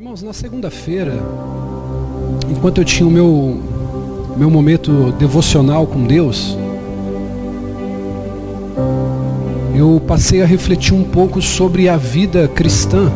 [0.00, 1.12] Irmãos, na segunda-feira,
[2.48, 3.60] enquanto eu tinha o meu,
[4.34, 6.56] meu momento devocional com Deus,
[9.76, 13.12] eu passei a refletir um pouco sobre a vida cristã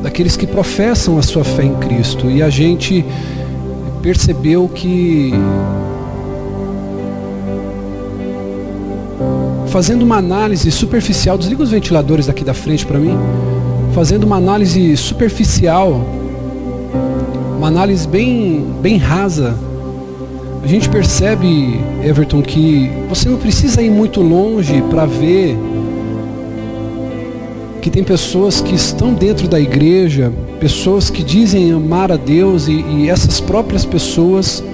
[0.00, 2.30] daqueles que professam a sua fé em Cristo.
[2.30, 3.04] E a gente
[4.00, 5.32] percebeu que
[9.70, 13.18] fazendo uma análise superficial, desliga os ventiladores aqui da frente para mim
[13.94, 16.04] fazendo uma análise superficial,
[17.56, 19.56] uma análise bem, bem rasa,
[20.62, 25.56] a gente percebe, Everton, que você não precisa ir muito longe para ver
[27.80, 32.72] que tem pessoas que estão dentro da igreja, pessoas que dizem amar a Deus e,
[32.80, 34.64] e essas próprias pessoas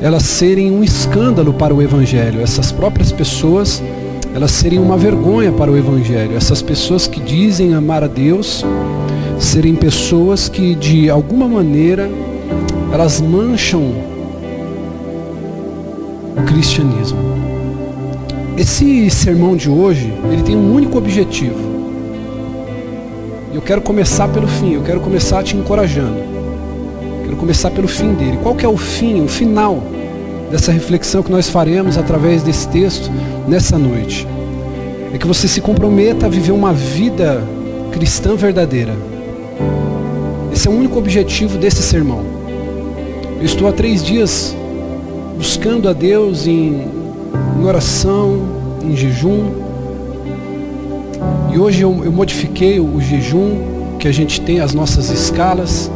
[0.00, 2.40] elas serem um escândalo para o Evangelho.
[2.40, 3.82] Essas próprias pessoas
[4.34, 6.36] elas seriam uma vergonha para o Evangelho.
[6.36, 8.64] Essas pessoas que dizem amar a Deus,
[9.38, 12.10] serem pessoas que de alguma maneira
[12.92, 13.92] elas mancham
[16.36, 17.18] o cristianismo.
[18.58, 21.72] Esse sermão de hoje, ele tem um único objetivo.
[23.52, 26.18] Eu quero começar pelo fim, eu quero começar te encorajando.
[27.22, 28.40] Quero começar pelo fim dele.
[28.42, 29.80] Qual que é o fim, o final
[30.50, 33.10] dessa reflexão que nós faremos através desse texto
[33.48, 34.26] nessa noite.
[35.12, 37.42] É que você se comprometa a viver uma vida
[37.92, 38.94] cristã verdadeira.
[40.52, 42.24] Esse é o único objetivo desse sermão.
[43.38, 44.56] Eu estou há três dias
[45.36, 46.88] buscando a Deus em,
[47.58, 48.40] em oração,
[48.82, 49.50] em jejum.
[51.52, 55.90] E hoje eu, eu modifiquei o, o jejum, que a gente tem as nossas escalas,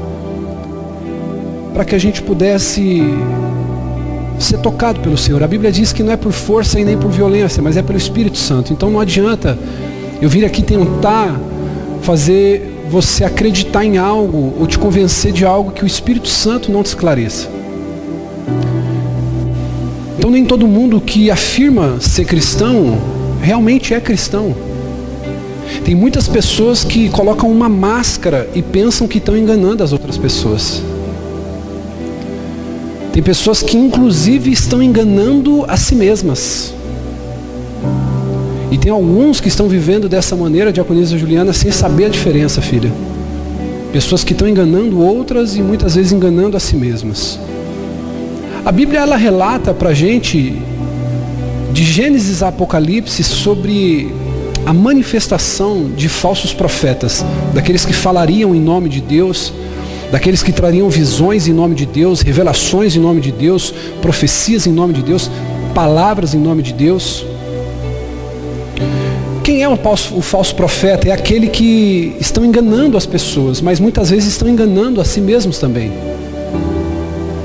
[1.72, 3.02] para que a gente pudesse
[4.39, 5.42] ser tocado pelo Senhor.
[5.42, 7.98] A Bíblia diz que não é por força e nem por violência, mas é pelo
[7.98, 8.72] Espírito Santo.
[8.72, 9.58] Então não adianta
[10.20, 11.39] eu vir aqui tentar
[12.03, 16.83] fazer você acreditar em algo ou te convencer de algo que o Espírito Santo não
[16.83, 17.48] te esclareça.
[20.19, 22.98] Então nem todo mundo que afirma ser cristão
[23.41, 24.55] realmente é cristão.
[25.85, 30.83] Tem muitas pessoas que colocam uma máscara e pensam que estão enganando as outras pessoas.
[33.18, 36.73] Tem pessoas que inclusive estão enganando a si mesmas.
[38.70, 42.92] E tem alguns que estão vivendo dessa maneira, diaconisa Juliana, sem saber a diferença, filha.
[43.92, 47.40] Pessoas que estão enganando outras e muitas vezes enganando a si mesmas.
[48.64, 50.62] A Bíblia ela relata para a gente,
[51.73, 54.14] de Gênesis a Apocalipse, sobre
[54.64, 59.52] a manifestação de falsos profetas, daqueles que falariam em nome de Deus,
[60.11, 64.73] daqueles que trariam visões em nome de Deus, revelações em nome de Deus, profecias em
[64.73, 65.30] nome de Deus,
[65.74, 67.24] palavras em nome de Deus.
[69.42, 71.08] Quem é o falso, o falso profeta?
[71.08, 75.58] É aquele que estão enganando as pessoas, mas muitas vezes estão enganando a si mesmos
[75.58, 75.92] também.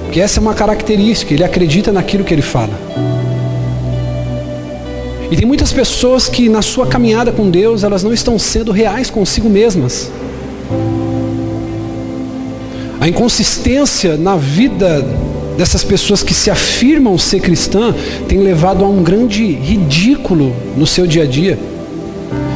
[0.03, 2.77] Porque essa é uma característica, ele acredita naquilo que ele fala.
[5.31, 9.09] E tem muitas pessoas que na sua caminhada com Deus, elas não estão sendo reais
[9.09, 10.11] consigo mesmas.
[13.03, 15.05] A inconsistência na vida
[15.57, 17.93] dessas pessoas que se afirmam ser cristã
[18.29, 21.59] tem levado a um grande ridículo no seu dia a dia.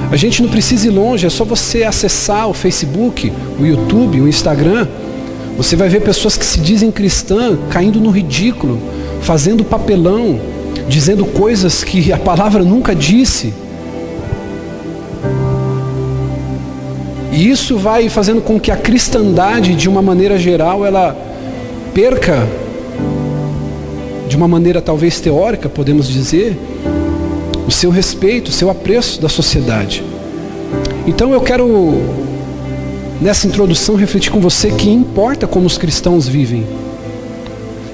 [0.10, 4.28] A gente não precisa ir longe, é só você acessar o Facebook, o YouTube, o
[4.30, 4.88] Instagram.
[5.58, 8.82] Você vai ver pessoas que se dizem cristã caindo no ridículo,
[9.20, 10.40] fazendo papelão,
[10.88, 13.54] dizendo coisas que a palavra nunca disse.
[17.38, 21.16] E isso vai fazendo com que a cristandade, de uma maneira geral, ela
[21.94, 22.48] perca,
[24.28, 26.58] de uma maneira talvez teórica, podemos dizer,
[27.68, 30.04] o seu respeito, o seu apreço da sociedade.
[31.06, 32.02] Então eu quero,
[33.22, 36.66] nessa introdução, refletir com você que importa como os cristãos vivem.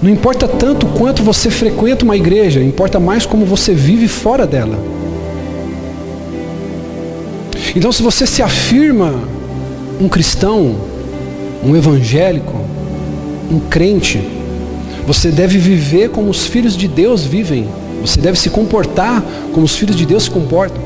[0.01, 4.79] Não importa tanto quanto você frequenta uma igreja, importa mais como você vive fora dela.
[7.75, 9.32] Então, se você se afirma
[10.03, 10.75] um cristão,
[11.64, 12.53] um evangélico,
[13.50, 14.22] um crente,
[15.08, 17.67] você deve viver como os filhos de Deus vivem.
[18.02, 19.23] Você deve se comportar
[19.53, 20.82] como os filhos de Deus se comportam.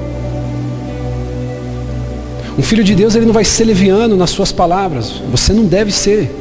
[2.58, 5.22] Um filho de Deus ele não vai ser leviano nas suas palavras.
[5.32, 6.36] Você não deve ser.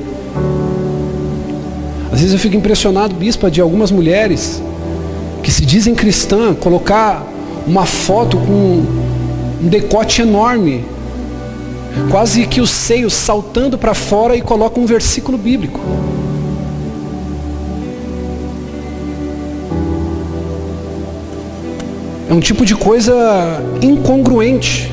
[2.12, 4.62] Às vezes eu fico impressionado, bispa, de algumas mulheres
[5.42, 7.26] que se dizem cristã, colocar
[7.66, 8.84] uma foto com
[9.62, 10.84] um decote enorme
[12.10, 15.80] quase que os seios saltando para fora e coloca um versículo bíblico.
[22.28, 24.90] É um tipo de coisa incongruente,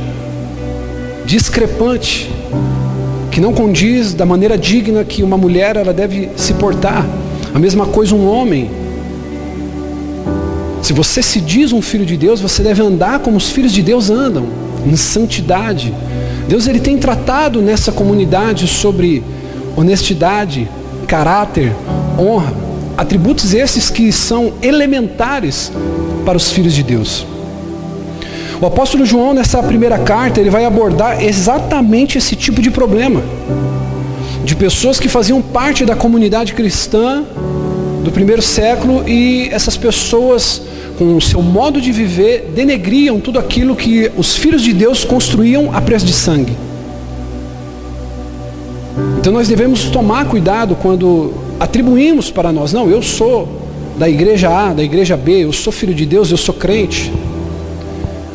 [1.25, 2.29] discrepante,
[3.31, 7.03] que não condiz da maneira digna que uma mulher ela deve se portar.
[7.53, 8.69] A mesma coisa um homem.
[10.83, 13.81] Se você se diz um filho de Deus, você deve andar como os filhos de
[13.81, 14.45] Deus andam,
[14.85, 15.91] em santidade.
[16.47, 19.23] Deus ele tem tratado nessa comunidade sobre
[19.75, 20.67] honestidade,
[21.07, 21.73] caráter,
[22.19, 22.53] honra,
[22.97, 25.71] atributos esses que são elementares
[26.25, 27.25] para os filhos de Deus.
[28.61, 33.21] O apóstolo João, nessa primeira carta, ele vai abordar exatamente esse tipo de problema.
[34.45, 37.23] De pessoas que faziam parte da comunidade cristã
[38.03, 40.61] do primeiro século e essas pessoas,
[41.03, 45.75] com o seu modo de viver, denegriam tudo aquilo que os filhos de Deus construíam
[45.75, 46.55] a preço de sangue.
[49.19, 53.61] Então nós devemos tomar cuidado quando atribuímos para nós, não, eu sou
[53.97, 57.11] da igreja A, da igreja B, eu sou filho de Deus, eu sou crente.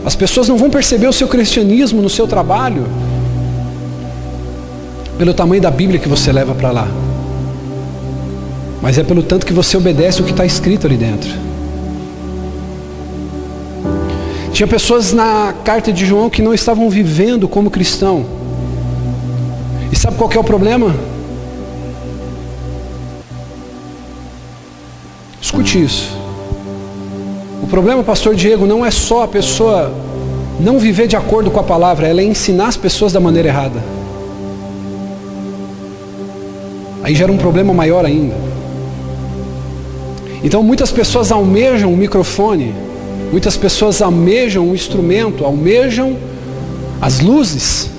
[0.05, 2.87] As pessoas não vão perceber o seu cristianismo no seu trabalho
[5.17, 6.89] pelo tamanho da Bíblia que você leva para lá,
[8.83, 11.48] mas é pelo tanto que você obedece o que está escrito ali dentro.
[14.59, 18.27] Tinha pessoas na carta de João que não estavam vivendo como cristão.
[19.93, 20.97] E sabe qual é o problema?
[25.41, 26.11] Escute isso.
[27.63, 29.95] O problema, pastor Diego, não é só a pessoa
[30.59, 33.81] não viver de acordo com a palavra, ela é ensinar as pessoas da maneira errada.
[37.05, 38.35] Aí gera um problema maior ainda.
[40.43, 42.75] Então muitas pessoas almejam o microfone,
[43.31, 46.17] muitas pessoas almejam o instrumento, almejam
[47.01, 47.91] as luzes.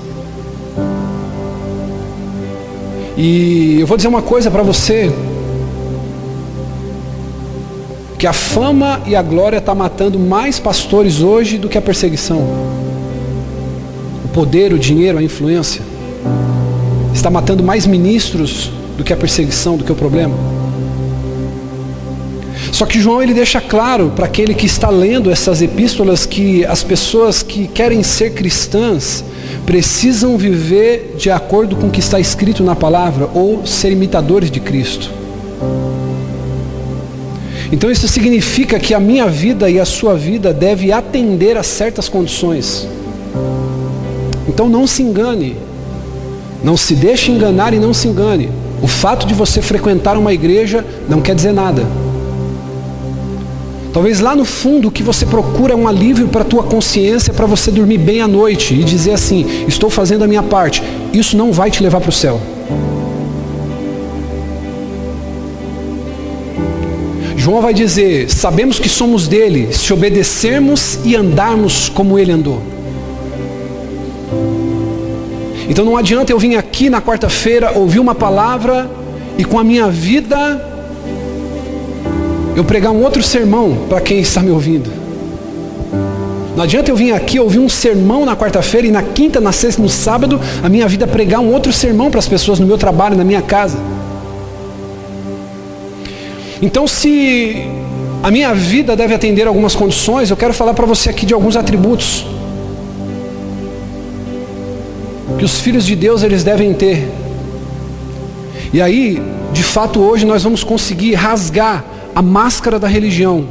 [3.18, 5.12] E eu vou dizer uma coisa para você,
[8.18, 12.40] que a fama e a glória está matando mais pastores hoje do que a perseguição.
[14.26, 15.81] O poder, o dinheiro, a influência.
[17.14, 20.36] Está matando mais ministros do que a perseguição, do que o problema.
[22.71, 26.83] Só que João ele deixa claro para aquele que está lendo essas epístolas que as
[26.83, 29.24] pessoas que querem ser cristãs
[29.66, 34.60] precisam viver de acordo com o que está escrito na palavra ou ser imitadores de
[34.60, 35.10] Cristo.
[37.71, 42.10] Então isso significa que a minha vida e a sua vida deve atender a certas
[42.10, 42.88] condições.
[44.48, 45.56] Então não se engane.
[46.63, 48.50] Não se deixe enganar e não se engane.
[48.81, 51.86] O fato de você frequentar uma igreja não quer dizer nada.
[53.91, 57.33] Talvez lá no fundo o que você procura é um alívio para a tua consciência,
[57.33, 60.83] para você dormir bem à noite e dizer assim: estou fazendo a minha parte.
[61.12, 62.39] Isso não vai te levar para o céu.
[67.36, 72.62] João vai dizer: sabemos que somos dele, se obedecermos e andarmos como ele andou.
[75.68, 78.89] Então não adianta eu vir aqui na quarta-feira ouvir uma palavra
[79.38, 80.79] e com a minha vida
[82.59, 84.91] eu pregar um outro sermão para quem está me ouvindo.
[86.57, 89.81] Não adianta eu vir aqui ouvir um sermão na quarta-feira e na quinta, na sexta,
[89.81, 93.15] no sábado, a minha vida pregar um outro sermão para as pessoas no meu trabalho,
[93.15, 93.77] na minha casa.
[96.61, 97.65] Então, se
[98.21, 101.56] a minha vida deve atender algumas condições, eu quero falar para você aqui de alguns
[101.56, 102.25] atributos
[105.38, 107.09] que os filhos de Deus eles devem ter.
[108.73, 109.21] E aí,
[109.54, 111.85] de fato, hoje nós vamos conseguir rasgar
[112.19, 113.45] a máscara da religião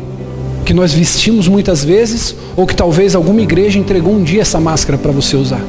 [0.62, 4.98] que nós vestimos muitas vezes, ou que talvez alguma igreja entregou um dia essa máscara
[4.98, 5.62] para você usar.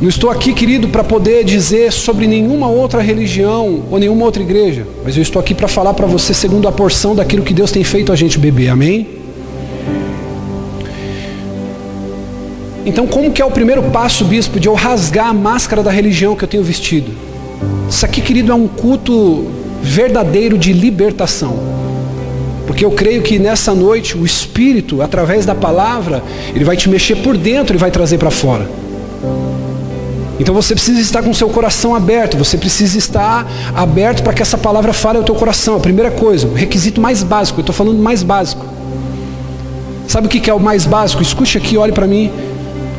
[0.00, 4.86] Não estou aqui, querido, para poder dizer sobre nenhuma outra religião ou nenhuma outra igreja,
[5.04, 7.84] mas eu estou aqui para falar para você segundo a porção daquilo que Deus tem
[7.84, 8.70] feito a gente beber.
[8.70, 9.06] Amém?
[12.86, 16.34] Então, como que é o primeiro passo, bispo, de eu rasgar a máscara da religião
[16.34, 17.12] que eu tenho vestido?
[17.90, 21.58] Isso aqui, querido, é um culto verdadeiro de libertação.
[22.66, 26.22] Porque eu creio que nessa noite o Espírito, através da palavra,
[26.54, 28.68] ele vai te mexer por dentro e vai trazer para fora.
[30.38, 34.56] Então você precisa estar com seu coração aberto, você precisa estar aberto para que essa
[34.56, 35.76] palavra fale ao teu coração.
[35.76, 38.64] A primeira coisa, o requisito mais básico, eu estou falando mais básico.
[40.06, 41.22] Sabe o que é o mais básico?
[41.22, 42.30] Escute aqui, olhe para mim.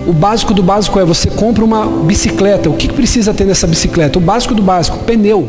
[0.05, 2.69] O básico do básico é você compra uma bicicleta.
[2.69, 4.19] O que precisa ter nessa bicicleta?
[4.19, 5.47] O básico do básico, pneu,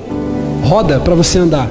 [0.63, 1.69] roda para você andar.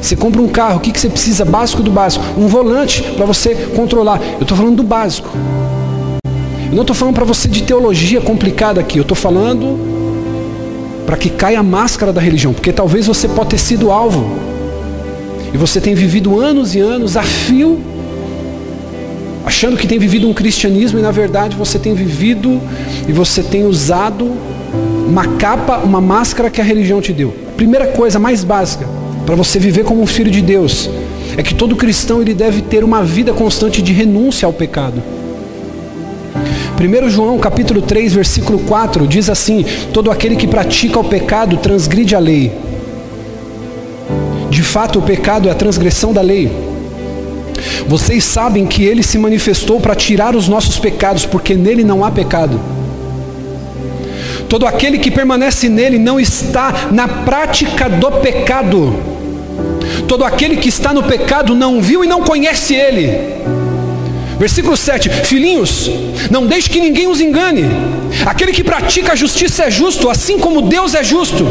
[0.00, 1.44] Você compra um carro, o que você precisa?
[1.44, 2.24] Básico do básico.
[2.38, 4.20] Um volante para você controlar.
[4.36, 5.28] Eu estou falando do básico.
[6.70, 9.78] Eu não estou falando para você de teologia complicada aqui, eu estou falando
[11.04, 14.30] para que caia a máscara da religião, porque talvez você pode ter sido alvo.
[15.52, 17.80] E você tem vivido anos e anos a fio
[19.44, 22.60] achando que tem vivido um cristianismo e na verdade você tem vivido
[23.08, 24.30] e você tem usado
[25.08, 27.34] uma capa, uma máscara que a religião te deu.
[27.60, 28.88] Primeira coisa mais básica
[29.26, 30.88] para você viver como um filho de Deus
[31.36, 35.02] é que todo cristão ele deve ter uma vida constante de renúncia ao pecado.
[36.80, 42.16] 1 João capítulo 3, versículo 4 diz assim: Todo aquele que pratica o pecado transgride
[42.16, 42.50] a lei.
[44.48, 46.50] De fato, o pecado é a transgressão da lei.
[47.86, 52.10] Vocês sabem que ele se manifestou para tirar os nossos pecados, porque nele não há
[52.10, 52.58] pecado.
[54.50, 58.92] Todo aquele que permanece nele não está na prática do pecado.
[60.08, 63.16] Todo aquele que está no pecado não viu e não conhece ele.
[64.40, 65.88] Versículo 7: Filhinhos,
[66.32, 67.64] não deixe que ninguém os engane.
[68.26, 71.46] Aquele que pratica a justiça é justo, assim como Deus é justo.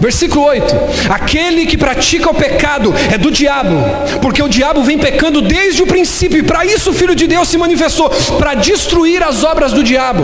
[0.00, 0.72] Versículo 8:
[1.08, 3.74] Aquele que pratica o pecado é do diabo,
[4.22, 7.48] porque o diabo vem pecando desde o princípio, e para isso o Filho de Deus
[7.48, 10.22] se manifestou para destruir as obras do diabo.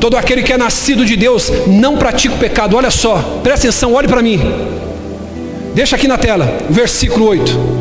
[0.00, 2.76] Todo aquele que é nascido de Deus não pratica o pecado.
[2.76, 4.40] Olha só, presta atenção, olhe para mim.
[5.74, 7.80] Deixa aqui na tela, versículo 8.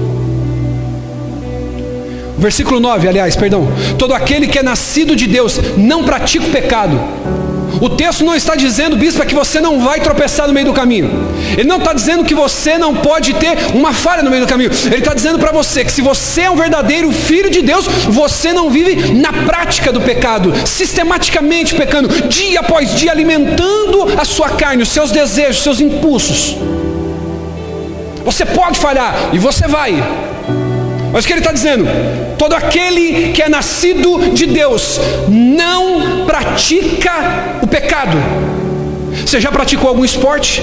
[2.38, 3.67] Versículo 9, aliás, perdão.
[3.97, 6.99] Todo aquele que é nascido de Deus não pratica o pecado.
[7.81, 10.73] O texto não está dizendo, bispo, é que você não vai tropeçar no meio do
[10.73, 11.09] caminho.
[11.57, 14.71] Ele não está dizendo que você não pode ter uma falha no meio do caminho.
[14.85, 18.51] Ele está dizendo para você que se você é um verdadeiro filho de Deus, você
[18.53, 24.83] não vive na prática do pecado, sistematicamente pecando, dia após dia, alimentando a sua carne,
[24.83, 26.57] os seus desejos, os seus impulsos.
[28.25, 30.03] Você pode falhar e você vai.
[31.11, 31.85] Mas o que ele está dizendo?
[32.37, 38.17] Todo aquele que é nascido de Deus não pratica o pecado.
[39.25, 40.61] Você já praticou algum esporte?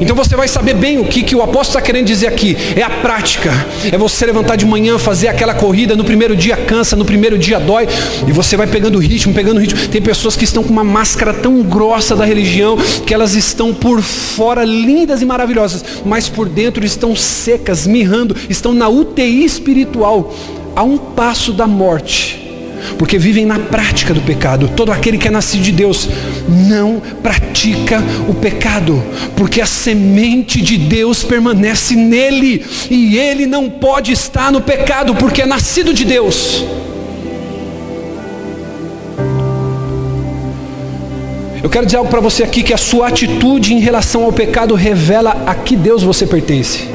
[0.00, 2.56] Então você vai saber bem o que, que o apóstolo está querendo dizer aqui.
[2.76, 3.50] É a prática.
[3.90, 5.96] É você levantar de manhã, fazer aquela corrida.
[5.96, 7.88] No primeiro dia cansa, no primeiro dia dói.
[8.26, 9.88] E você vai pegando ritmo, pegando ritmo.
[9.88, 12.76] Tem pessoas que estão com uma máscara tão grossa da religião
[13.06, 18.72] que elas estão por fora lindas e maravilhosas, mas por dentro estão secas, mirrando, estão
[18.72, 20.34] na UTI espiritual,
[20.74, 22.47] a um passo da morte
[22.98, 24.70] porque vivem na prática do pecado.
[24.76, 26.08] Todo aquele que é nascido de Deus
[26.48, 29.02] não pratica o pecado,
[29.36, 35.42] porque a semente de Deus permanece nele, e ele não pode estar no pecado, porque
[35.42, 36.64] é nascido de Deus.
[41.62, 44.74] Eu quero dizer algo para você aqui que a sua atitude em relação ao pecado
[44.74, 46.88] revela a que Deus você pertence.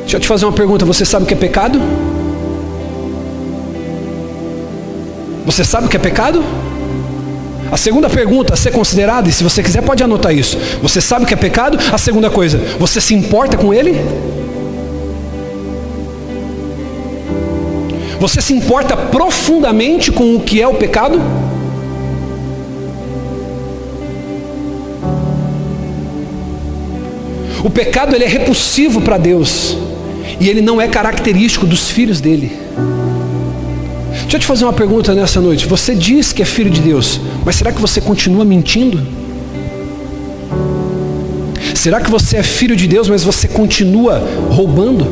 [0.00, 1.80] Deixa eu te fazer uma pergunta: você sabe o que é pecado?
[5.48, 6.44] Você sabe o que é pecado?
[7.72, 10.58] A segunda pergunta a ser considerada, e se você quiser pode anotar isso.
[10.82, 11.78] Você sabe o que é pecado?
[11.90, 13.98] A segunda coisa, você se importa com ele?
[18.20, 21.18] Você se importa profundamente com o que é o pecado?
[27.64, 29.78] O pecado ele é repulsivo para Deus
[30.38, 32.52] e ele não é característico dos filhos dele.
[34.28, 35.66] Deixa eu te fazer uma pergunta nessa noite.
[35.66, 39.00] Você diz que é filho de Deus, mas será que você continua mentindo?
[41.74, 45.06] Será que você é filho de Deus, mas você continua roubando?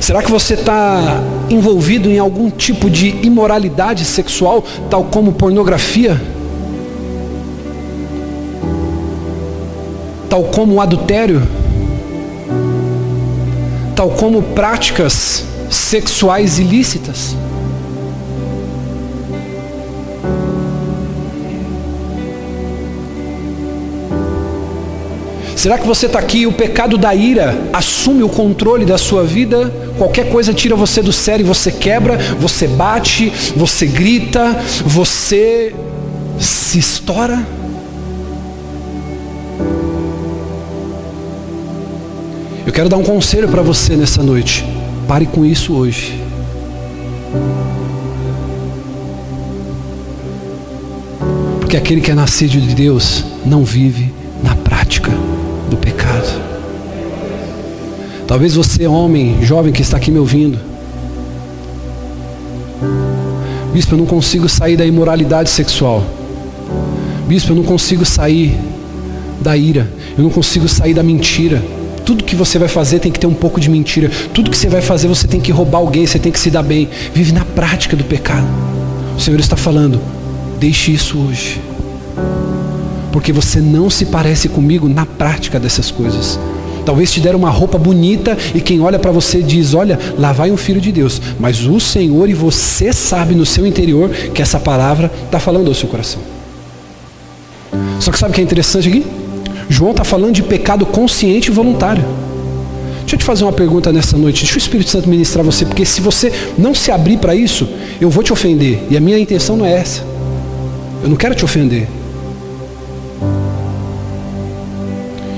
[0.00, 6.18] Será que você está envolvido em algum tipo de imoralidade sexual, tal como pornografia?
[10.30, 11.63] Tal como adultério?
[13.94, 17.36] Tal como práticas sexuais ilícitas.
[25.56, 29.24] Será que você está aqui e o pecado da ira assume o controle da sua
[29.24, 29.72] vida?
[29.96, 35.74] Qualquer coisa tira você do sério, você quebra, você bate, você grita, você
[36.38, 37.53] se estoura?
[42.66, 44.64] Eu quero dar um conselho para você nessa noite.
[45.06, 46.20] Pare com isso hoje.
[51.60, 55.10] Porque aquele que é nascido de Deus não vive na prática
[55.70, 56.42] do pecado.
[58.26, 60.58] Talvez você, homem, jovem que está aqui me ouvindo,
[63.74, 66.06] Bispo, eu não consigo sair da imoralidade sexual.
[67.26, 68.56] Bispo, eu não consigo sair
[69.40, 69.90] da ira.
[70.16, 71.60] Eu não consigo sair da mentira.
[72.04, 74.10] Tudo que você vai fazer tem que ter um pouco de mentira.
[74.32, 76.62] Tudo que você vai fazer você tem que roubar alguém, você tem que se dar
[76.62, 76.88] bem.
[77.14, 78.46] Vive na prática do pecado.
[79.16, 80.00] O Senhor está falando,
[80.58, 81.60] deixe isso hoje.
[83.12, 86.36] porque você não se parece comigo na prática dessas coisas.
[86.84, 90.50] Talvez te deram uma roupa bonita e quem olha para você diz: Olha, lá vai
[90.50, 91.22] um filho de Deus.
[91.38, 95.74] Mas o Senhor e você sabe no seu interior que essa palavra está falando ao
[95.74, 96.20] seu coração.
[98.00, 99.06] Só que sabe o que é interessante aqui?
[99.68, 102.04] João está falando de pecado consciente e voluntário.
[103.00, 104.42] Deixa eu te fazer uma pergunta nessa noite.
[104.42, 107.68] Deixa o Espírito Santo ministrar você, porque se você não se abrir para isso,
[108.00, 108.82] eu vou te ofender.
[108.90, 110.02] E a minha intenção não é essa.
[111.02, 111.86] Eu não quero te ofender.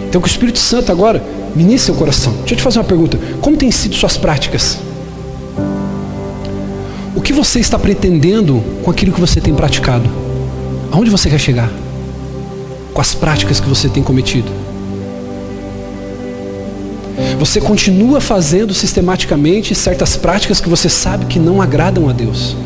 [0.09, 1.23] Então que o Espírito Santo agora
[1.55, 2.33] ministre seu coração.
[2.39, 3.19] Deixa eu te fazer uma pergunta.
[3.41, 4.79] Como têm sido suas práticas?
[7.15, 10.09] O que você está pretendendo com aquilo que você tem praticado?
[10.93, 11.71] Aonde você quer chegar?
[12.97, 14.51] Com as práticas que você tem cometido?
[17.39, 22.57] Você continua fazendo sistematicamente certas práticas que você sabe que não agradam a Deus.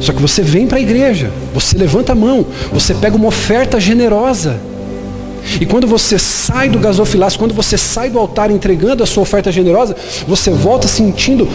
[0.00, 3.78] Só que você vem para a igreja, você levanta a mão, você pega uma oferta
[3.78, 4.58] generosa.
[5.60, 9.52] E quando você sai do gasofilácio, quando você sai do altar entregando a sua oferta
[9.52, 9.94] generosa,
[10.26, 11.46] você volta sentindo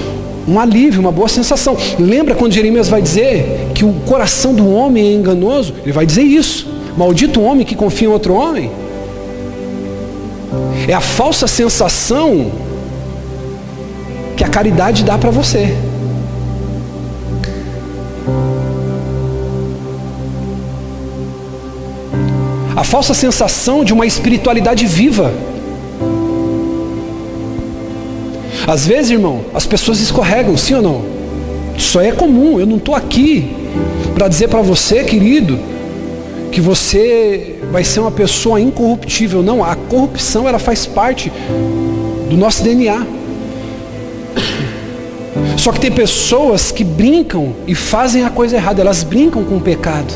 [0.48, 1.78] um alívio, uma boa sensação.
[1.98, 5.74] Lembra quando Jeremias vai dizer que o coração do homem é enganoso?
[5.84, 6.68] Ele vai dizer isso.
[6.98, 8.70] Maldito homem que confia em outro homem.
[10.88, 12.52] É a falsa sensação
[14.36, 15.76] que a caridade dá para você.
[22.76, 25.32] A falsa sensação de uma espiritualidade viva.
[28.66, 31.06] Às vezes, irmão, as pessoas escorregam, sim ou não?
[31.78, 32.60] Isso é comum.
[32.60, 33.54] Eu não estou aqui
[34.14, 35.60] para dizer para você, querido,
[36.52, 39.42] que você vai ser uma pessoa incorruptível.
[39.44, 41.32] Não, a corrupção ela faz parte
[42.30, 43.06] do nosso DNA.
[45.58, 49.62] Só que tem pessoas que brincam e fazem a coisa errada, elas brincam com o
[49.62, 50.14] pecado.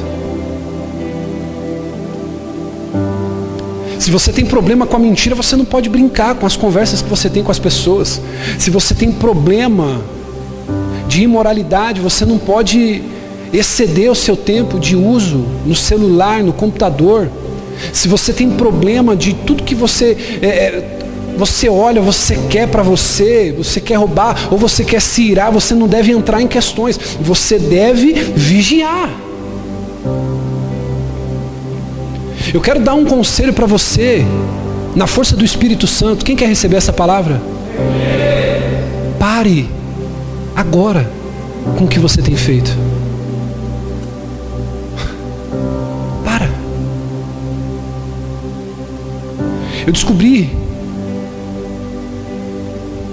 [4.07, 7.09] Se você tem problema com a mentira, você não pode brincar com as conversas que
[7.09, 8.21] você tem com as pessoas.
[8.57, 10.01] Se você tem problema
[11.09, 13.03] de imoralidade, você não pode
[13.51, 17.29] exceder o seu tempo de uso no celular, no computador,
[17.91, 20.97] se você tem problema de tudo que você é, é
[21.35, 25.75] você olha, você quer para você, você quer roubar ou você quer se irar, você
[25.75, 29.26] não deve entrar em questões, você deve vigiar.
[32.53, 34.25] Eu quero dar um conselho para você,
[34.95, 36.25] na força do Espírito Santo.
[36.25, 37.41] Quem quer receber essa palavra?
[39.19, 39.69] Pare
[40.55, 41.09] agora
[41.77, 42.71] com o que você tem feito.
[49.87, 50.49] Eu descobri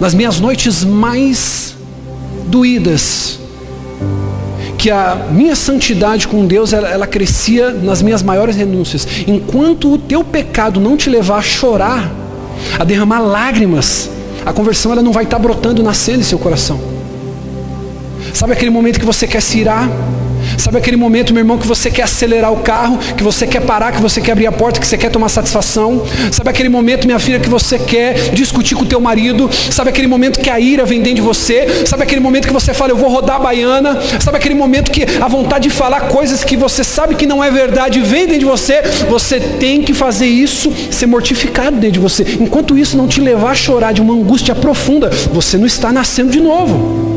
[0.01, 1.77] nas minhas noites mais
[2.49, 3.34] doídas
[4.85, 9.09] que a minha santidade com Deus ela, ela, crescia nas minhas maiores renúncias.
[9.27, 12.13] Enquanto o teu pecado não te levar a chorar,
[12.79, 14.11] a derramar lágrimas,
[14.45, 16.79] a conversão ela não vai estar brotando, nascendo em seu coração.
[18.35, 19.89] Sabe aquele momento que você quer se irar?
[20.57, 23.93] Sabe aquele momento, meu irmão, que você quer acelerar o carro, que você quer parar,
[23.93, 26.05] que você quer abrir a porta, que você quer tomar satisfação?
[26.31, 29.51] Sabe aquele momento, minha filha, que você quer discutir com o teu marido?
[29.71, 31.85] Sabe aquele momento que a ira vem dentro de você?
[31.87, 34.01] Sabe aquele momento que você fala, eu vou rodar a baiana?
[34.21, 37.51] Sabe aquele momento que a vontade de falar coisas que você sabe que não é
[37.51, 38.83] verdade vem dentro de você?
[39.09, 42.37] Você tem que fazer isso, ser mortificado dentro de você.
[42.39, 46.31] Enquanto isso não te levar a chorar de uma angústia profunda, você não está nascendo
[46.31, 47.14] de novo.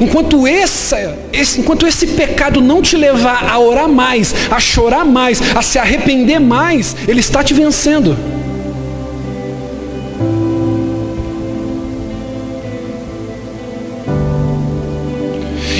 [0.00, 0.94] Enquanto, esse,
[1.58, 6.38] enquanto esse pecado não te levar a orar mais, a chorar mais, a se arrepender
[6.38, 8.16] mais, ele está te vencendo.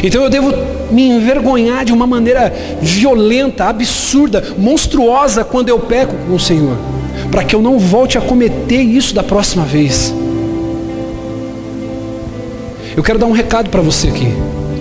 [0.03, 0.53] Então eu devo
[0.91, 6.77] me envergonhar de uma maneira violenta, absurda, monstruosa quando eu peco com o Senhor,
[7.31, 10.15] para que eu não volte a cometer isso da próxima vez.
[12.99, 14.27] Eu quero dar um recado para você aqui.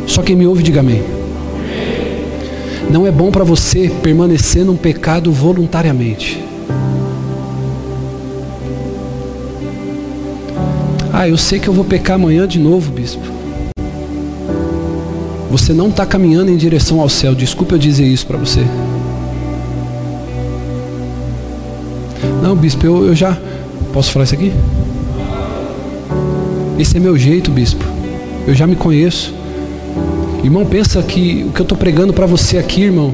[0.08, 1.04] Só quem me ouve, diga amém.
[2.90, 6.44] Não é bom para você permanecer num pecado voluntariamente.
[11.14, 13.22] Ah, eu sei que eu vou pecar amanhã de novo, bispo.
[15.52, 17.36] Você não está caminhando em direção ao céu.
[17.36, 18.66] Desculpa eu dizer isso para você.
[22.42, 23.38] Não, bispo, eu, eu já.
[23.94, 24.52] Posso falar isso aqui?
[26.80, 27.97] Esse é meu jeito, bispo.
[28.48, 29.34] Eu já me conheço.
[30.42, 33.14] Irmão, pensa que o que eu estou pregando para você aqui, irmão.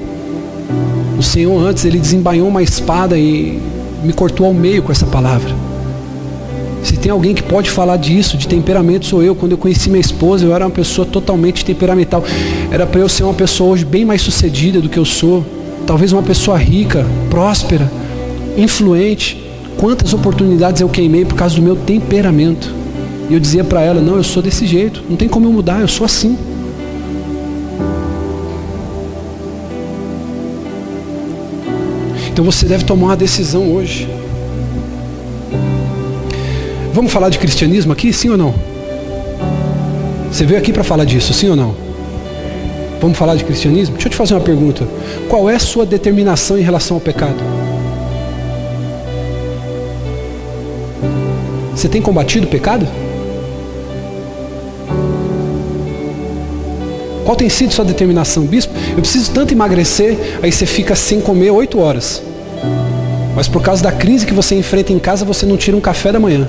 [1.18, 3.60] O Senhor antes, ele desembainhou uma espada e
[4.04, 5.52] me cortou ao meio com essa palavra.
[6.84, 9.34] Se tem alguém que pode falar disso, de temperamento, sou eu.
[9.34, 12.24] Quando eu conheci minha esposa, eu era uma pessoa totalmente temperamental.
[12.70, 15.44] Era para eu ser uma pessoa hoje bem mais sucedida do que eu sou.
[15.88, 17.92] Talvez uma pessoa rica, próspera,
[18.56, 19.44] influente.
[19.78, 22.83] Quantas oportunidades eu queimei por causa do meu temperamento.
[23.30, 25.04] E eu dizia para ela: Não, eu sou desse jeito.
[25.10, 26.38] Não tem como eu mudar, eu sou assim.
[32.32, 34.10] Então você deve tomar uma decisão hoje.
[36.92, 38.56] Vamos falar de cristianismo aqui, sim ou não?
[40.32, 41.76] Você veio aqui para falar disso, sim ou não?
[43.00, 43.94] Vamos falar de cristianismo?
[43.94, 44.88] Deixa eu te fazer uma pergunta.
[45.30, 47.36] Qual é a sua determinação em relação ao pecado?
[51.76, 52.88] Você tem combatido o pecado?
[57.34, 58.72] Qual tem sido sua determinação, bispo?
[58.92, 62.22] Eu preciso tanto emagrecer, aí você fica sem comer oito horas.
[63.36, 66.12] Mas por causa da crise que você enfrenta em casa, você não tira um café
[66.12, 66.48] da manhã.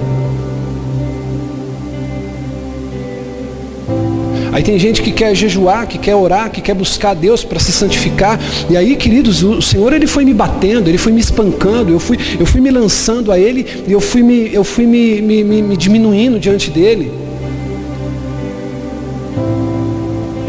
[4.53, 7.73] Aí tem gente que quer jejuar, que quer orar, que quer buscar Deus para se
[7.73, 8.39] santificar.
[8.69, 12.19] E aí, queridos, o Senhor ele foi me batendo, ele foi me espancando, eu fui,
[12.39, 15.63] eu fui me lançando a Ele e eu fui me, eu fui me, me, me,
[15.63, 17.24] me diminuindo diante dele.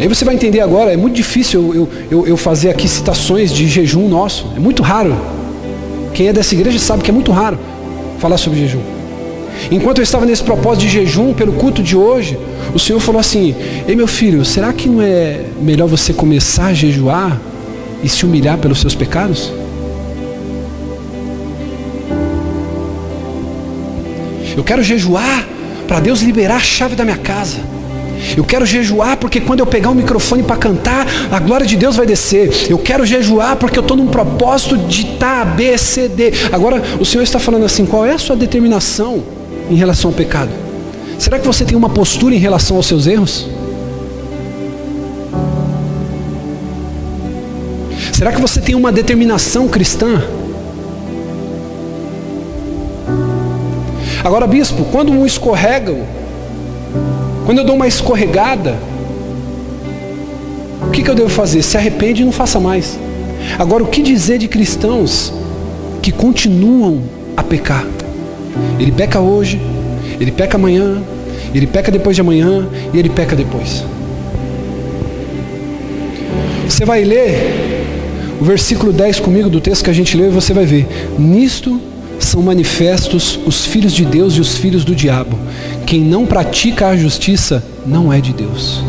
[0.06, 3.68] Aí você vai entender agora, é muito difícil eu, eu, eu fazer aqui citações de
[3.68, 4.46] jejum nosso.
[4.56, 5.18] É muito raro.
[6.14, 7.58] Quem é dessa igreja sabe que é muito raro
[8.20, 8.82] falar sobre jejum.
[9.72, 12.38] Enquanto eu estava nesse propósito de jejum pelo culto de hoje,
[12.72, 13.56] o Senhor falou assim:
[13.88, 17.42] Ei meu filho, será que não é melhor você começar a jejuar
[18.04, 19.52] e se humilhar pelos seus pecados?
[24.56, 25.48] Eu quero jejuar
[25.88, 27.58] para Deus liberar a chave da minha casa.
[28.36, 31.96] Eu quero jejuar porque quando eu pegar o microfone para cantar, a glória de Deus
[31.96, 32.68] vai descer.
[32.70, 36.32] Eu quero jejuar porque eu estou num propósito de estar tá, B, C, D.
[36.52, 39.24] Agora o Senhor está falando assim: qual é a sua determinação?
[39.70, 40.52] em relação ao pecado?
[41.18, 43.48] Será que você tem uma postura em relação aos seus erros?
[48.14, 50.22] Será que você tem uma determinação cristã?
[54.24, 55.96] Agora, bispo, quando um escorrega,
[57.46, 58.76] quando eu dou uma escorregada,
[60.82, 61.62] o que, que eu devo fazer?
[61.62, 63.00] Se arrepende e não faça mais.
[63.60, 65.32] Agora, o que dizer de cristãos
[66.02, 67.04] que continuam
[67.38, 67.86] a pecar?
[68.80, 69.62] Ele peca hoje,
[70.20, 71.02] ele peca amanhã,
[71.54, 73.84] ele peca depois de amanhã e ele peca depois.
[76.68, 77.86] Você vai ler
[78.42, 80.88] o versículo 10 comigo do texto que a gente leu e você vai ver.
[81.18, 81.80] Nisto
[82.36, 85.40] são manifestos os filhos de Deus e os filhos do diabo.
[85.86, 88.84] Quem não pratica a justiça não é de Deus.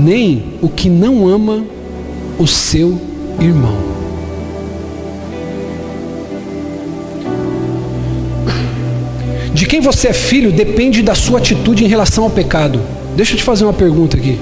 [0.00, 1.62] Nem o que não ama
[2.38, 2.98] o seu
[3.38, 3.76] irmão.
[9.52, 12.80] De quem você é filho depende da sua atitude em relação ao pecado.
[13.14, 14.38] Deixa eu te fazer uma pergunta aqui.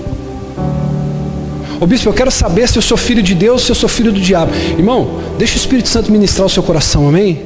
[1.81, 4.11] Ô bispo, eu quero saber se eu sou filho de Deus, se eu sou filho
[4.11, 4.53] do diabo.
[4.79, 7.43] Irmão, deixa o Espírito Santo ministrar o seu coração, amém?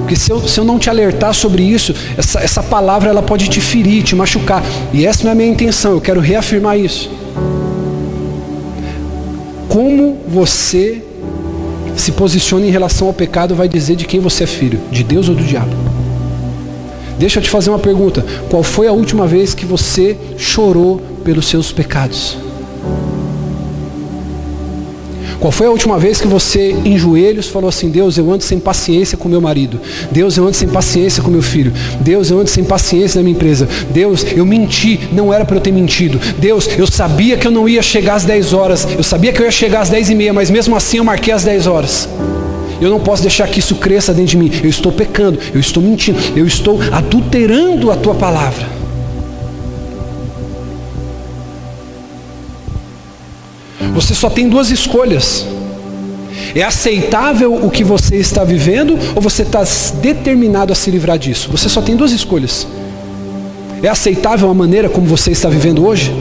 [0.00, 3.48] Porque se eu, se eu não te alertar sobre isso, essa, essa palavra ela pode
[3.48, 4.64] te ferir, te machucar.
[4.92, 7.10] E essa não é a minha intenção, eu quero reafirmar isso.
[9.68, 11.02] Como você
[11.96, 15.28] se posiciona em relação ao pecado vai dizer de quem você é filho, de Deus
[15.28, 15.74] ou do diabo.
[17.18, 21.46] Deixa eu te fazer uma pergunta: qual foi a última vez que você chorou pelos
[21.48, 22.45] seus pecados?
[25.40, 28.58] Qual foi a última vez que você, em joelhos, falou assim: Deus, eu ando sem
[28.58, 29.80] paciência com meu marido.
[30.10, 31.72] Deus, eu ando sem paciência com meu filho.
[32.00, 33.68] Deus, eu ando sem paciência na minha empresa.
[33.90, 36.18] Deus, eu menti, não era para eu ter mentido.
[36.38, 38.86] Deus, eu sabia que eu não ia chegar às 10 horas.
[38.96, 41.32] Eu sabia que eu ia chegar às 10 e meia, mas mesmo assim eu marquei
[41.32, 42.08] às 10 horas.
[42.80, 44.50] Eu não posso deixar que isso cresça dentro de mim.
[44.62, 48.75] Eu estou pecando, eu estou mentindo, eu estou adulterando a tua palavra.
[53.96, 55.44] Você só tem duas escolhas.
[56.54, 59.64] É aceitável o que você está vivendo ou você está
[60.00, 61.50] determinado a se livrar disso?
[61.50, 62.68] Você só tem duas escolhas.
[63.82, 66.14] É aceitável a maneira como você está vivendo hoje?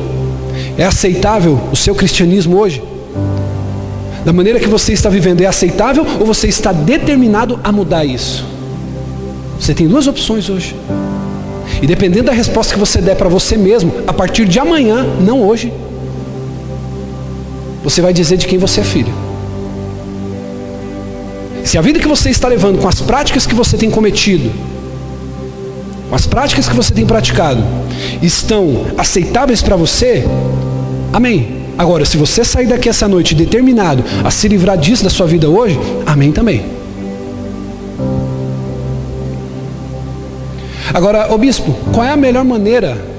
[0.77, 2.81] É aceitável o seu cristianismo hoje?
[4.25, 8.43] da maneira que você está vivendo é aceitável ou você está determinado a mudar isso?
[9.59, 10.75] Você tem duas opções hoje.
[11.79, 15.47] E dependendo da resposta que você der para você mesmo, a partir de amanhã, não
[15.47, 15.71] hoje,
[17.85, 19.13] você vai dizer de quem você é filho.
[21.63, 24.51] Se a vida que você está levando, com as práticas que você tem cometido,
[26.09, 27.63] com as práticas que você tem praticado,
[28.23, 30.25] estão aceitáveis para você,
[31.13, 31.63] amém.
[31.77, 35.47] Agora, se você sair daqui essa noite determinado a se livrar disso da sua vida
[35.47, 36.65] hoje, amém também.
[40.91, 43.14] Agora, ô bispo, qual é a melhor maneira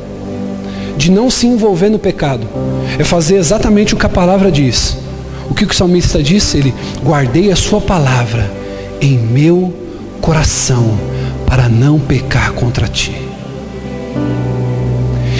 [0.97, 2.47] de não se envolver no pecado?
[2.99, 4.97] É fazer exatamente o que a palavra diz.
[5.51, 6.57] O que o salmista disse?
[6.57, 8.51] Ele: guardei a sua palavra
[9.01, 9.73] em meu
[10.21, 10.99] coração
[11.47, 13.15] para não pecar contra ti.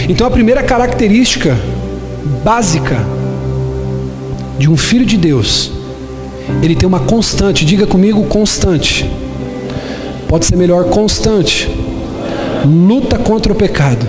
[0.09, 1.57] Então a primeira característica
[2.45, 3.05] básica
[4.59, 5.73] de um filho de Deus,
[6.63, 9.11] ele tem uma constante, diga comigo constante.
[10.29, 11.69] Pode ser melhor constante.
[12.65, 14.07] Luta contra o pecado.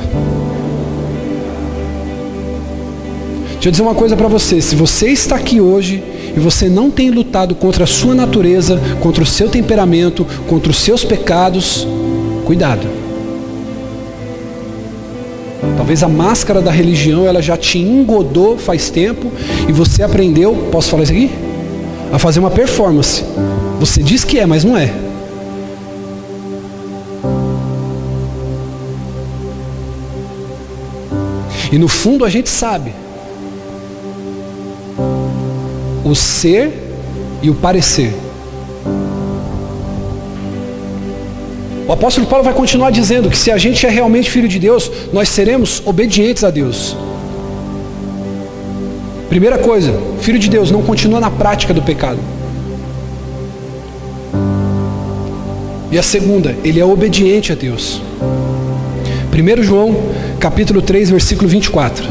[3.58, 6.04] Deixa eu dizer uma coisa para você: se você está aqui hoje
[6.36, 10.78] e você não tem lutado contra a sua natureza, contra o seu temperamento, contra os
[10.78, 11.88] seus pecados,
[12.46, 12.88] cuidado.
[15.76, 19.32] Talvez a máscara da religião ela já te engodou faz tempo
[19.68, 21.32] e você aprendeu, posso falar isso aqui?
[22.14, 23.24] A fazer uma performance.
[23.80, 24.94] Você diz que é, mas não é.
[31.72, 33.07] E no fundo a gente sabe
[36.08, 36.72] o ser
[37.42, 38.14] e o parecer.
[41.88, 44.92] O apóstolo Paulo vai continuar dizendo que se a gente é realmente filho de Deus,
[45.14, 46.96] nós seremos obedientes a Deus.
[49.30, 52.20] Primeira coisa, filho de Deus não continua na prática do pecado.
[55.92, 58.02] E a segunda, ele é obediente a Deus.
[59.32, 59.96] 1 João,
[60.40, 62.06] capítulo 3, versículo 24.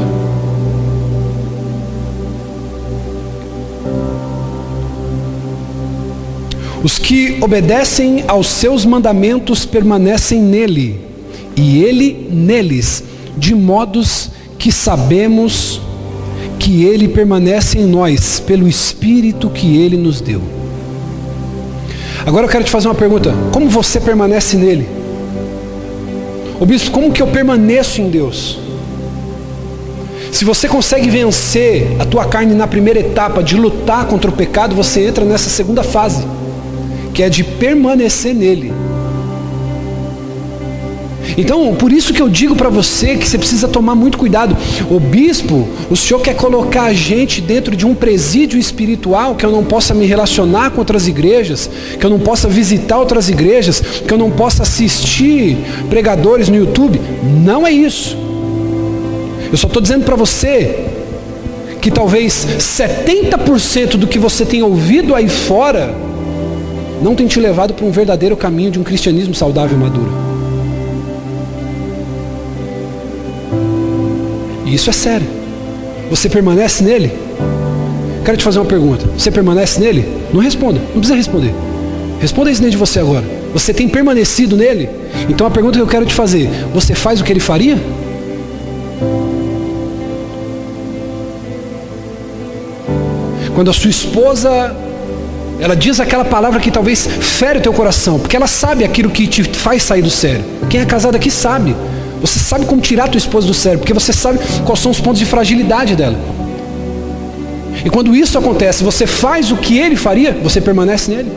[6.87, 11.01] Os que obedecem aos seus mandamentos permanecem nele,
[11.53, 13.03] e ele neles,
[13.37, 15.81] de modos que sabemos
[16.57, 20.41] que ele permanece em nós, pelo Espírito que ele nos deu.
[22.25, 24.87] Agora eu quero te fazer uma pergunta: como você permanece nele?
[26.57, 28.59] O bispo, como que eu permaneço em Deus?
[30.31, 34.73] Se você consegue vencer a tua carne na primeira etapa de lutar contra o pecado,
[34.73, 36.36] você entra nessa segunda fase
[37.17, 38.71] que é de permanecer nele.
[41.35, 44.55] Então, por isso que eu digo para você que você precisa tomar muito cuidado.
[44.87, 49.51] O bispo, o senhor quer colocar a gente dentro de um presídio espiritual que eu
[49.51, 51.67] não possa me relacionar com outras igrejas,
[51.99, 55.57] que eu não possa visitar outras igrejas, que eu não possa assistir
[55.89, 57.01] pregadores no YouTube.
[57.43, 58.15] Não é isso.
[59.51, 60.85] Eu só estou dizendo para você
[61.81, 66.05] que talvez 70% do que você tem ouvido aí fora
[67.01, 70.11] não tem te levado para um verdadeiro caminho de um cristianismo saudável e maduro.
[74.65, 75.27] E isso é sério.
[76.09, 77.11] Você permanece nele?
[78.25, 79.05] Quero te fazer uma pergunta.
[79.17, 80.05] Você permanece nele?
[80.33, 81.53] Não responda, não precisa responder.
[82.19, 83.23] Responda isso dentro de você agora.
[83.53, 84.89] Você tem permanecido nele?
[85.29, 87.77] Então a pergunta que eu quero te fazer: você faz o que ele faria?
[93.55, 94.75] Quando a sua esposa
[95.59, 99.25] ela diz aquela palavra que talvez fere o teu coração, porque ela sabe aquilo que
[99.27, 100.43] te faz sair do sério.
[100.69, 101.75] Quem é casado aqui sabe.
[102.21, 104.99] Você sabe como tirar a tua esposa do sério, porque você sabe quais são os
[104.99, 106.17] pontos de fragilidade dela.
[107.85, 111.31] E quando isso acontece, você faz o que ele faria, você permanece nele.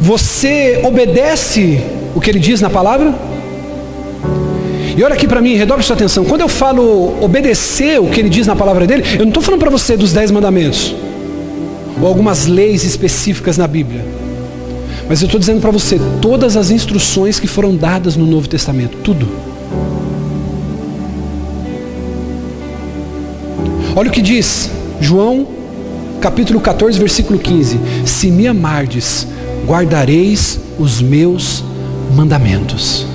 [0.00, 1.80] Você obedece
[2.14, 3.14] o que ele diz na palavra?
[4.96, 6.24] E olha aqui para mim, redobre sua atenção.
[6.24, 9.60] Quando eu falo obedecer o que ele diz na palavra dele, eu não estou falando
[9.60, 10.94] para você dos dez mandamentos
[12.00, 14.04] ou algumas leis específicas na Bíblia.
[15.08, 18.98] Mas eu estou dizendo para você todas as instruções que foram dadas no Novo Testamento,
[18.98, 19.28] tudo.
[23.94, 25.46] Olha o que diz João,
[26.20, 29.26] capítulo 14, versículo 15: Se me amardes,
[29.66, 31.62] guardareis os meus
[32.14, 33.11] mandamentos.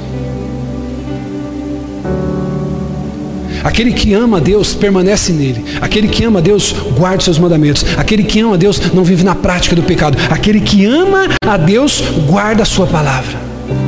[3.64, 5.64] Aquele que ama a Deus permanece nele.
[5.82, 7.86] Aquele que ama a Deus guarda os seus mandamentos.
[7.98, 10.18] Aquele que ama a Deus não vive na prática do pecado.
[10.30, 13.38] Aquele que ama a Deus guarda a sua palavra.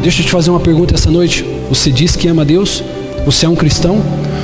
[0.02, 1.46] Deixa eu te fazer uma pergunta essa noite.
[1.70, 2.84] Você diz que ama a Deus?
[3.26, 4.02] Você é um cristão?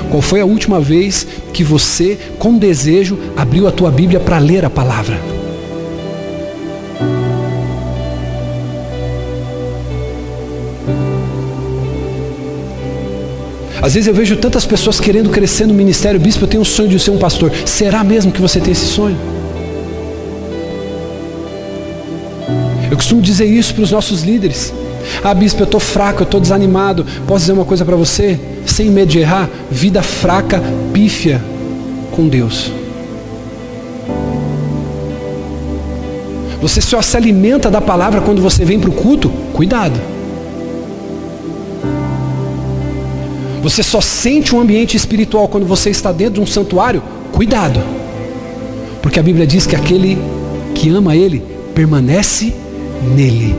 [0.10, 4.64] Qual foi a última vez que você, com desejo, abriu a tua Bíblia para ler
[4.64, 5.35] a palavra?
[13.86, 16.90] Às vezes eu vejo tantas pessoas querendo crescer no ministério, bispo, eu tenho um sonho
[16.90, 17.52] de ser um pastor.
[17.68, 19.16] Será mesmo que você tem esse sonho?
[22.90, 24.74] Eu costumo dizer isso para os nossos líderes.
[25.24, 27.06] Ah, bispo, eu estou fraco, eu estou desanimado.
[27.28, 28.40] Posso dizer uma coisa para você?
[28.66, 31.40] Sem medo de errar, vida fraca, pífia
[32.10, 32.72] com Deus.
[36.60, 39.30] Você só se alimenta da palavra quando você vem para o culto?
[39.54, 40.15] Cuidado.
[43.66, 47.02] Você só sente um ambiente espiritual quando você está dentro de um santuário?
[47.32, 47.82] Cuidado.
[49.02, 50.20] Porque a Bíblia diz que aquele
[50.76, 51.42] que ama Ele
[51.74, 52.54] permanece
[53.16, 53.56] nele.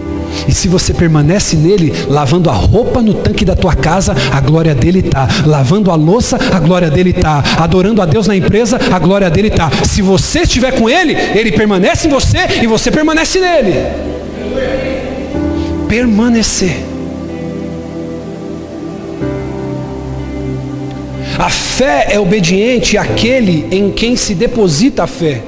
[0.46, 4.76] E se você permanece nele, lavando a roupa no tanque da tua casa, a glória
[4.76, 5.26] dele está.
[5.44, 7.42] Lavando a louça, a glória dele está.
[7.58, 9.68] Adorando a Deus na empresa, a glória dele está.
[9.84, 13.74] Se você estiver com ele, ele permanece em você e você permanece nele.
[15.88, 16.95] Permanecer.
[21.38, 25.42] A fé é obediente àquele em quem se deposita a fé.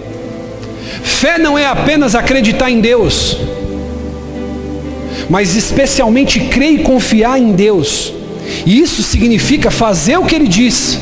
[1.03, 3.38] Fé não é apenas acreditar em Deus
[5.29, 8.12] mas especialmente crer e confiar em Deus.
[8.64, 10.98] E isso significa fazer o que Ele diz.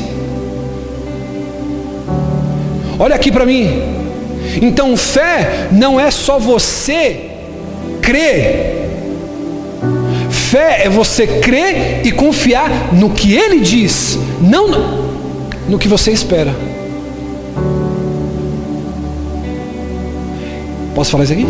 [2.99, 3.81] Olha aqui para mim.
[4.61, 7.31] Então, fé não é só você
[8.01, 8.76] crer.
[10.49, 14.69] Fé é você crer e confiar no que Ele diz, não
[15.67, 16.55] no que você espera.
[20.95, 21.45] Posso falar isso aqui?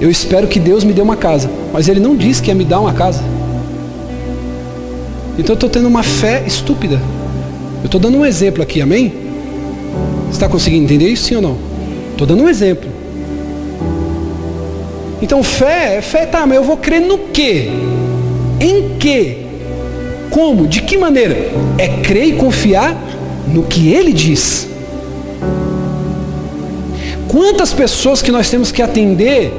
[0.00, 2.64] Eu espero que Deus me dê uma casa, mas Ele não disse que ia me
[2.64, 3.22] dar uma casa.
[5.38, 6.98] Então eu estou tendo uma fé estúpida.
[7.82, 9.12] Eu estou dando um exemplo aqui, amém?
[10.24, 11.58] Você está conseguindo entender isso, sim ou não?
[12.12, 12.88] Estou dando um exemplo.
[15.26, 17.68] Então fé, fé tá, mas eu vou crer no quê?
[18.60, 19.38] Em quê?
[20.30, 20.68] Como?
[20.68, 21.50] De que maneira?
[21.76, 22.96] É crer e confiar
[23.48, 24.68] no que Ele diz.
[27.26, 29.52] Quantas pessoas que nós temos que atender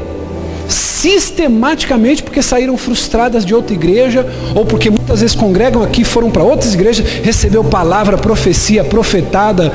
[0.69, 4.25] sistematicamente porque saíram frustradas de outra igreja,
[4.55, 9.73] ou porque muitas vezes congregam aqui, foram para outras igrejas, recebeu palavra, profecia, profetada.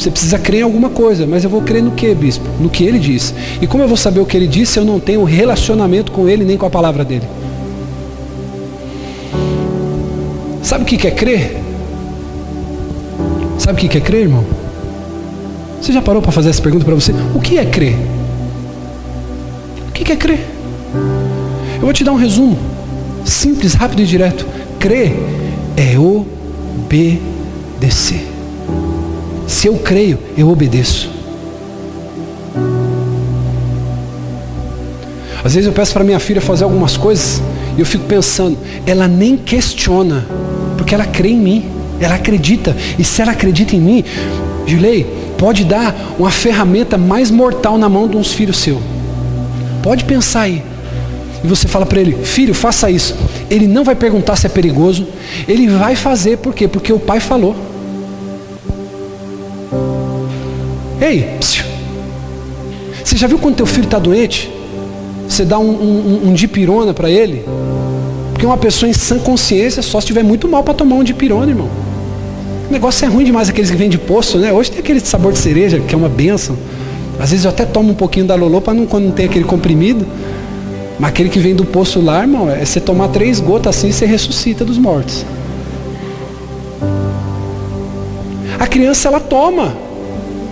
[0.00, 2.48] Você precisa crer em alguma coisa, mas eu vou crer no que, bispo?
[2.58, 3.34] No que ele diz.
[3.60, 6.26] E como eu vou saber o que ele disse se eu não tenho relacionamento com
[6.26, 7.28] ele nem com a palavra dele?
[10.62, 11.60] Sabe o que é crer?
[13.58, 14.42] Sabe o que é crer, irmão?
[15.82, 17.12] Você já parou para fazer essa pergunta para você?
[17.34, 17.96] O que é crer?
[19.86, 20.46] O que é crer?
[21.74, 22.56] Eu vou te dar um resumo.
[23.26, 24.46] Simples, rápido e direto.
[24.78, 25.14] Crer
[25.76, 25.98] é
[26.88, 28.29] obedecer.
[29.50, 31.10] Se eu creio, eu obedeço.
[35.42, 37.42] Às vezes eu peço para minha filha fazer algumas coisas
[37.76, 40.24] e eu fico pensando, ela nem questiona,
[40.78, 41.64] porque ela crê em mim.
[42.00, 42.76] Ela acredita.
[42.96, 44.04] E se ela acredita em mim,
[44.68, 45.04] Gilei,
[45.36, 48.80] pode dar uma ferramenta mais mortal na mão de uns filhos seu.
[49.82, 50.62] Pode pensar aí.
[51.42, 53.16] E você fala para ele, filho, faça isso.
[53.50, 55.08] Ele não vai perguntar se é perigoso.
[55.48, 56.68] Ele vai fazer, por quê?
[56.68, 57.69] Porque o pai falou.
[61.00, 61.64] Ei, psiu.
[63.02, 64.52] você já viu quando teu filho está doente?
[65.26, 67.42] Você dá um, um, um dipirona para ele?
[68.32, 71.50] Porque uma pessoa em sã consciência só se tiver muito mal para tomar um dipirona,
[71.50, 71.70] irmão.
[72.68, 74.52] O negócio é ruim demais aqueles que vêm de poço, né?
[74.52, 76.56] Hoje tem aquele sabor de cereja, que é uma benção.
[77.18, 79.44] Às vezes eu até tomo um pouquinho da Lolô para não, quando não tem aquele
[79.44, 80.06] comprimido.
[80.98, 84.04] Mas aquele que vem do poço lá, irmão, é você tomar três gotas assim, você
[84.04, 85.24] ressuscita dos mortos.
[88.58, 89.89] A criança, ela toma.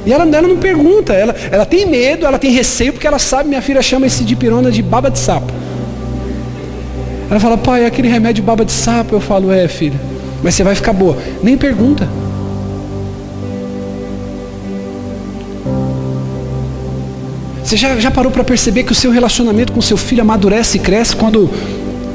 [0.06, 3.48] E ela, ela não pergunta, ela, ela tem medo, ela tem receio, porque ela sabe,
[3.48, 5.52] minha filha chama esse de pirona de baba de sapo.
[7.30, 9.14] Ela fala, pai, é aquele remédio baba de sapo.
[9.14, 10.00] Eu falo, é, filha
[10.42, 11.16] mas você vai ficar boa.
[11.42, 12.08] Nem pergunta.
[17.62, 20.80] Você já, já parou para perceber que o seu relacionamento com seu filho amadurece e
[20.80, 21.50] cresce quando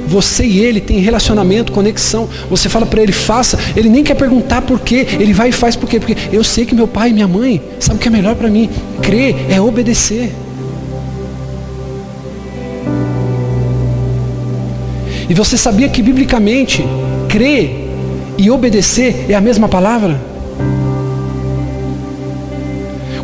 [0.08, 2.30] você e ele têm relacionamento, conexão.
[2.50, 3.60] Você fala para ele, faça.
[3.76, 5.08] Ele nem quer perguntar por quê.
[5.20, 6.00] Ele vai e faz por quê.
[6.00, 8.50] Porque eu sei que meu pai e minha mãe sabem o que é melhor para
[8.50, 8.70] mim.
[9.02, 10.32] Crer é obedecer.
[15.30, 16.84] E você sabia que biblicamente
[17.30, 17.90] crer
[18.38, 20.20] e obedecer é a mesma palavra?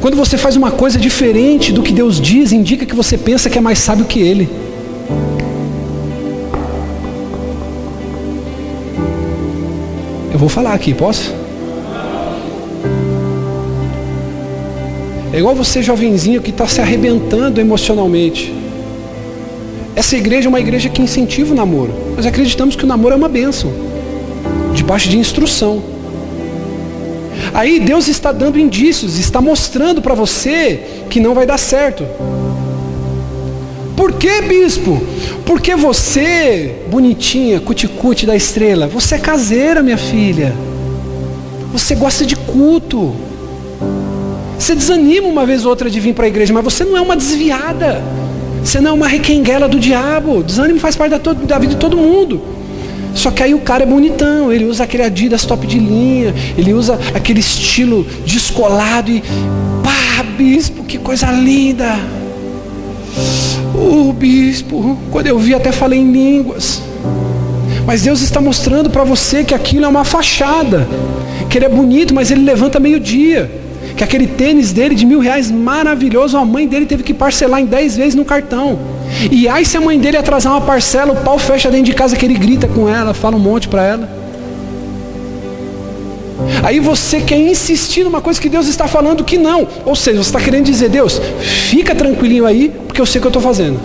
[0.01, 3.57] Quando você faz uma coisa diferente do que Deus diz, indica que você pensa que
[3.57, 4.49] é mais sábio que Ele.
[10.39, 11.35] Eu vou falar aqui, posso?
[15.33, 18.53] É igual você, jovenzinho, que está se arrebentando emocionalmente.
[19.97, 21.93] Essa igreja é uma igreja que incentiva o namoro.
[22.15, 23.69] Nós acreditamos que o namoro é uma bênção
[24.73, 25.83] debaixo de instrução.
[27.53, 32.05] Aí Deus está dando indícios, está mostrando para você que não vai dar certo.
[33.99, 35.03] Por que, bispo?
[35.45, 40.55] Porque você, bonitinha, cuticute da estrela, você é caseira, minha filha.
[41.73, 43.13] Você gosta de culto.
[44.57, 47.01] Você desanima uma vez ou outra de vir para a igreja, mas você não é
[47.01, 48.01] uma desviada.
[48.63, 50.43] Você não é uma requenguela do diabo.
[50.43, 52.41] Desânimo faz parte da, da vida de todo mundo.
[53.13, 56.73] Só que aí o cara é bonitão, ele usa aquele Adidas top de linha, ele
[56.73, 59.21] usa aquele estilo descolado e
[59.83, 61.99] pá, bispo, que coisa linda.
[63.73, 66.81] O uh, bispo, quando eu vi até falei em línguas.
[67.85, 70.87] Mas Deus está mostrando para você que aquilo é uma fachada,
[71.49, 73.49] que ele é bonito, mas ele levanta meio-dia
[73.95, 77.65] que aquele tênis dele de mil reais maravilhoso, a mãe dele teve que parcelar em
[77.65, 78.79] dez vezes no cartão.
[79.29, 82.15] E aí se a mãe dele atrasar uma parcela, o pau fecha dentro de casa
[82.15, 84.18] que ele grita com ela, fala um monte para ela.
[86.63, 89.67] Aí você quer insistir numa coisa que Deus está falando que não.
[89.85, 93.27] Ou seja, você está querendo dizer, Deus, fica tranquilinho aí, porque eu sei o que
[93.27, 93.79] eu estou fazendo.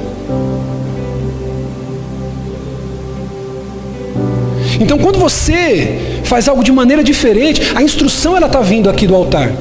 [4.81, 9.15] Então quando você faz algo de maneira diferente, a instrução ela está vindo aqui do
[9.15, 9.53] altar.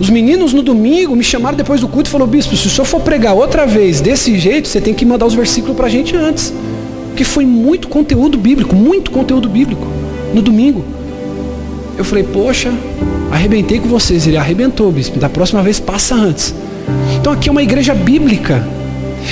[0.00, 2.84] Os meninos no domingo me chamaram depois do culto e falaram, bispo, se o senhor
[2.84, 6.16] for pregar outra vez desse jeito, você tem que mandar os versículos para a gente
[6.16, 6.52] antes.
[7.08, 9.86] Porque foi muito conteúdo bíblico, muito conteúdo bíblico
[10.32, 10.84] no domingo.
[11.96, 12.72] Eu falei, poxa,
[13.30, 14.26] arrebentei com vocês.
[14.26, 15.18] Ele arrebentou, bispo.
[15.18, 16.54] Da próxima vez passa antes.
[17.16, 18.66] Então aqui é uma igreja bíblica.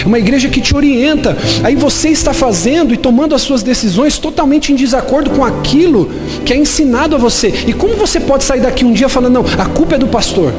[0.02, 1.36] É uma igreja que te orienta.
[1.62, 6.10] Aí você está fazendo e tomando as suas decisões totalmente em desacordo com aquilo
[6.44, 7.52] que é ensinado a você.
[7.66, 10.52] E como você pode sair daqui um dia falando, não, a culpa é do pastor?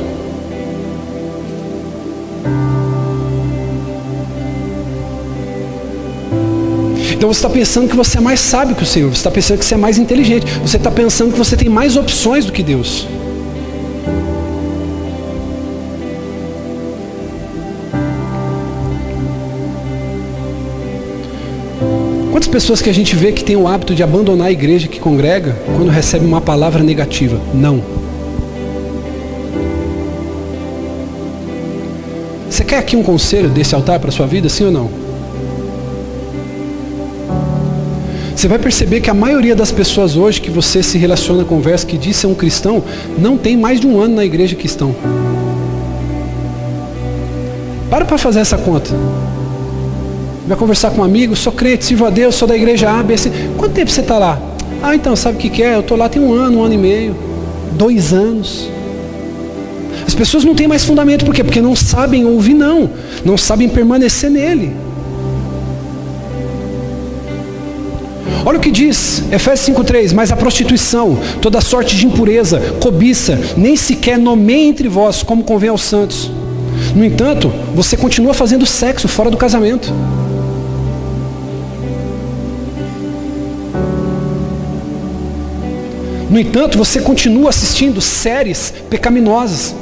[7.23, 9.57] Então você está pensando que você é mais sábio que o Senhor, você está pensando
[9.57, 12.61] que você é mais inteligente, você está pensando que você tem mais opções do que
[12.61, 13.07] Deus.
[22.29, 24.99] Quantas pessoas que a gente vê que tem o hábito de abandonar a igreja que
[24.99, 27.39] congrega quando recebe uma palavra negativa?
[27.53, 27.81] Não.
[32.49, 35.02] Você quer aqui um conselho desse altar para sua vida, sim ou não?
[38.43, 41.97] Você vai perceber que a maioria das pessoas hoje que você se relaciona, conversa, que
[41.97, 42.83] diz ser um cristão,
[43.17, 44.93] não tem mais de um ano na igreja que estão.
[47.89, 48.91] Para para fazer essa conta.
[50.45, 53.15] Vai conversar com um amigo, sou crente, sirvo a Deus, sou da igreja A, B,
[53.15, 53.31] C.
[53.57, 54.37] Quanto tempo você está lá?
[54.81, 55.75] Ah, então, sabe o que, que é?
[55.75, 57.15] Eu estou lá tem um ano, um ano e meio,
[57.77, 58.69] dois anos.
[60.05, 61.45] As pessoas não têm mais fundamento, por quê?
[61.45, 62.89] Porque não sabem ouvir não,
[63.23, 64.73] não sabem permanecer nele.
[68.45, 73.75] Olha o que diz Efésios 5,3: Mas a prostituição, toda sorte de impureza, cobiça, nem
[73.75, 76.29] sequer nomeia entre vós como convém aos santos.
[76.95, 79.93] No entanto, você continua fazendo sexo fora do casamento.
[86.29, 89.75] No entanto, você continua assistindo séries pecaminosas.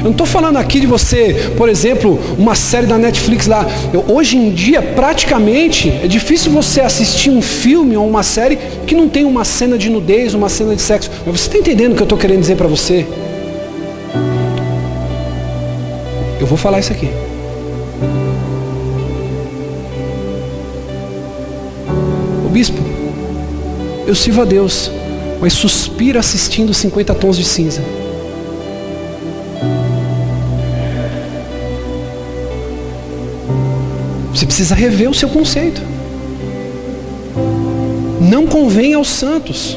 [0.00, 3.66] Eu não estou falando aqui de você, por exemplo, uma série da Netflix lá.
[3.92, 8.94] Eu, hoje em dia, praticamente, é difícil você assistir um filme ou uma série que
[8.94, 11.10] não tem uma cena de nudez, uma cena de sexo.
[11.26, 13.06] Mas você está entendendo o que eu estou querendo dizer para você?
[16.40, 17.10] Eu vou falar isso aqui.
[22.46, 22.78] O bispo,
[24.06, 24.90] eu sirvo a Deus,
[25.42, 27.99] mas suspiro assistindo 50 tons de cinza.
[34.40, 35.82] Você precisa rever o seu conceito.
[38.22, 39.76] Não convém aos santos.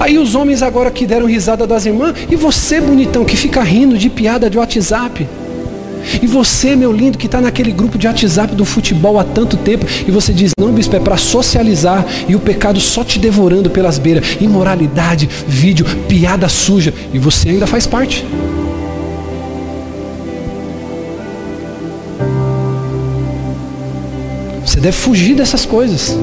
[0.00, 3.96] Aí os homens agora que deram risada das irmãs, e você, bonitão, que fica rindo
[3.96, 5.24] de piada de WhatsApp.
[6.20, 9.86] E você, meu lindo, que está naquele grupo de WhatsApp do futebol há tanto tempo,
[10.04, 13.98] e você diz, não, bispo, é para socializar, e o pecado só te devorando pelas
[13.98, 18.26] beiras, imoralidade, vídeo, piada suja, e você ainda faz parte.
[24.80, 26.16] Você deve fugir dessas coisas.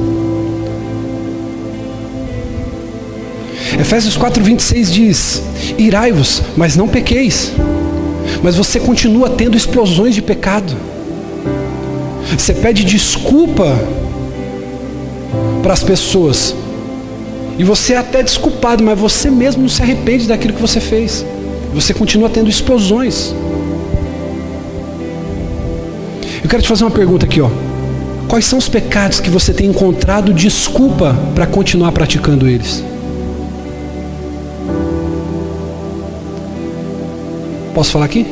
[3.80, 5.44] Efésios 4:26 diz:
[5.78, 7.54] Irai-vos, mas não pequeis
[8.44, 10.76] mas você continua tendo explosões de pecado.
[12.38, 13.78] Você pede desculpa
[15.64, 16.56] para as pessoas.
[17.58, 21.26] E você é até desculpado, mas você mesmo não se arrepende daquilo que você fez.
[21.74, 23.34] Você continua tendo explosões.
[26.44, 27.50] Eu quero te fazer uma pergunta aqui, ó.
[28.28, 32.84] Quais são os pecados que você tem encontrado desculpa para continuar praticando eles?
[37.74, 38.26] Posso falar aqui?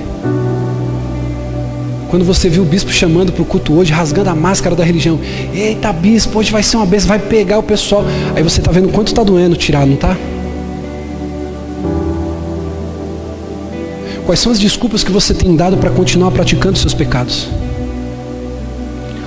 [2.10, 5.20] Quando você viu o bispo chamando para o culto hoje, rasgando a máscara da religião.
[5.54, 8.04] Eita, bispo, hoje vai ser uma bênção, vai pegar o pessoal.
[8.36, 10.18] Aí você está vendo quanto está doendo tirar, não está?
[14.26, 17.48] Quais são as desculpas que você tem dado para continuar praticando seus pecados?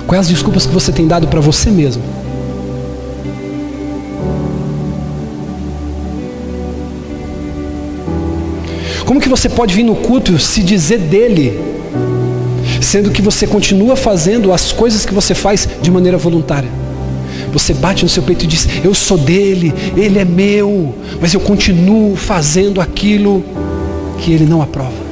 [0.09, 2.01] Quais as desculpas que você tem dado para você mesmo?
[9.05, 11.61] Como que você pode vir no culto se dizer dele,
[12.81, 16.69] sendo que você continua fazendo as coisas que você faz de maneira voluntária?
[17.53, 21.39] Você bate no seu peito e diz: Eu sou dele, ele é meu, mas eu
[21.39, 23.45] continuo fazendo aquilo
[24.17, 25.08] que ele não aprova.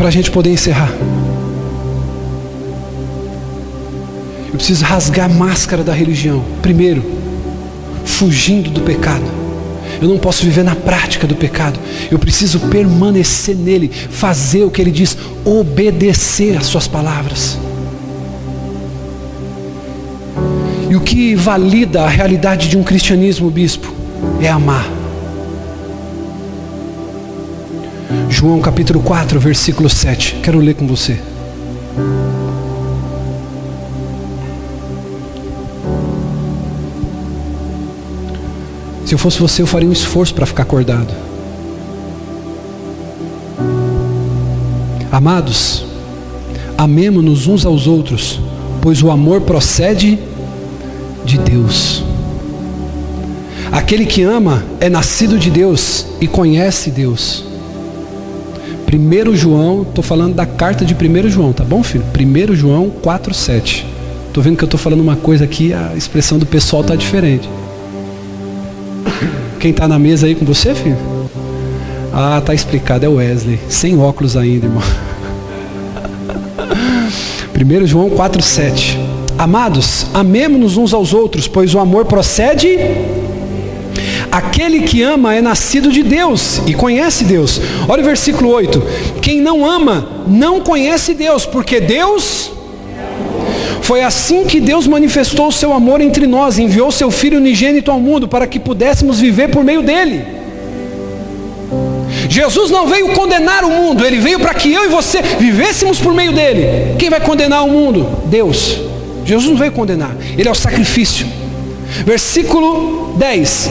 [0.00, 0.90] Para a gente poder encerrar,
[4.46, 6.42] eu preciso rasgar a máscara da religião.
[6.62, 7.04] Primeiro,
[8.06, 9.24] fugindo do pecado.
[10.00, 11.78] Eu não posso viver na prática do pecado.
[12.10, 17.58] Eu preciso permanecer nele, fazer o que ele diz, obedecer às suas palavras.
[20.88, 23.92] E o que valida a realidade de um cristianismo, bispo,
[24.40, 24.99] é amar.
[28.40, 30.36] João capítulo 4, versículo 7.
[30.42, 31.20] Quero ler com você.
[39.04, 41.12] Se eu fosse você, eu faria um esforço para ficar acordado.
[45.12, 45.84] Amados,
[46.78, 48.40] amemo-nos uns aos outros,
[48.80, 50.18] pois o amor procede
[51.26, 52.02] de Deus.
[53.70, 57.49] Aquele que ama é nascido de Deus e conhece Deus.
[58.92, 62.04] 1 João, estou falando da carta de 1 João, tá bom, filho?
[62.04, 63.84] 1 João 4,7.
[64.26, 67.48] Estou vendo que eu estou falando uma coisa aqui, a expressão do pessoal está diferente.
[69.58, 70.96] Quem está na mesa aí com você, filho?
[72.12, 73.58] Ah, tá explicado, é o Wesley.
[73.68, 74.82] Sem óculos ainda, irmão.
[77.54, 78.98] 1 João 4,7.
[79.38, 82.76] Amados, amemos-nos uns aos outros, pois o amor procede.
[84.30, 87.60] Aquele que ama é nascido de Deus e conhece Deus.
[87.88, 88.82] Olha o versículo 8:
[89.20, 92.52] Quem não ama não conhece Deus, porque Deus.
[93.82, 97.98] Foi assim que Deus manifestou o seu amor entre nós, enviou seu Filho unigênito ao
[97.98, 100.24] mundo para que pudéssemos viver por meio dele.
[102.28, 106.14] Jesus não veio condenar o mundo, ele veio para que eu e você vivêssemos por
[106.14, 106.94] meio dele.
[106.98, 108.06] Quem vai condenar o mundo?
[108.26, 108.78] Deus.
[109.24, 111.26] Jesus não veio condenar, ele é o sacrifício.
[112.04, 113.70] Versículo 10: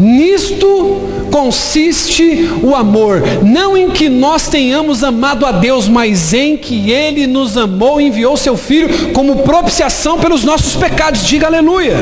[0.00, 6.90] Nisto consiste o amor, não em que nós tenhamos amado a Deus, mas em que
[6.90, 11.26] Ele nos amou e enviou Seu Filho como propiciação pelos nossos pecados.
[11.26, 11.96] Diga aleluia.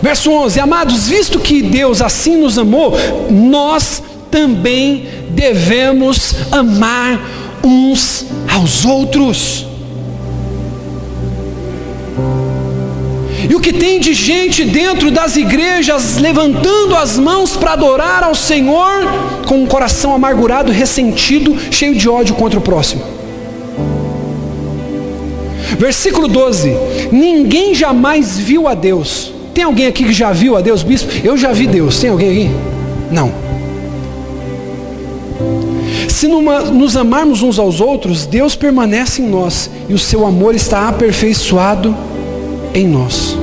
[0.00, 2.96] Verso 11: Amados, visto que Deus assim nos amou,
[3.28, 4.00] nós
[4.30, 7.20] também devemos amar
[7.64, 9.66] uns aos outros.
[13.48, 18.34] E o que tem de gente dentro das igrejas levantando as mãos para adorar ao
[18.34, 19.04] Senhor
[19.46, 23.02] com um coração amargurado, ressentido, cheio de ódio contra o próximo.
[25.78, 26.74] Versículo 12:
[27.12, 29.32] Ninguém jamais viu a Deus.
[29.52, 31.12] Tem alguém aqui que já viu a Deus, bispo?
[31.22, 32.00] Eu já vi Deus.
[32.00, 32.50] Tem alguém aqui?
[33.10, 33.32] Não.
[36.08, 40.54] Se numa, nos amarmos uns aos outros, Deus permanece em nós e o seu amor
[40.54, 41.94] está aperfeiçoado
[42.74, 43.38] em nós.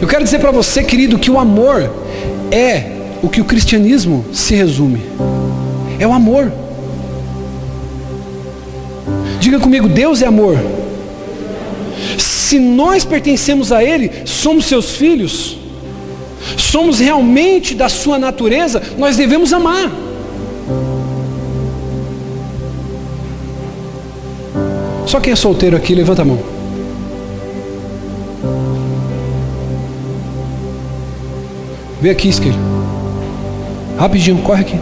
[0.00, 1.90] Eu quero dizer para você, querido, que o amor
[2.50, 5.00] é o que o cristianismo se resume.
[5.98, 6.52] É o amor.
[9.40, 10.58] Diga comigo, Deus é amor.
[12.18, 15.58] Se nós pertencemos a Ele, somos seus filhos,
[16.56, 19.90] somos realmente da sua natureza, nós devemos amar.
[25.06, 26.55] Só quem é solteiro aqui, levanta a mão.
[32.06, 32.54] Vem aqui, Esquilho.
[33.98, 34.78] Rapidinho, corre aqui.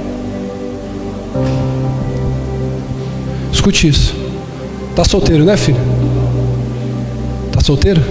[3.51, 4.15] Escute isso.
[4.95, 5.79] Tá solteiro, né, filho?
[7.51, 8.03] Tá solteiro?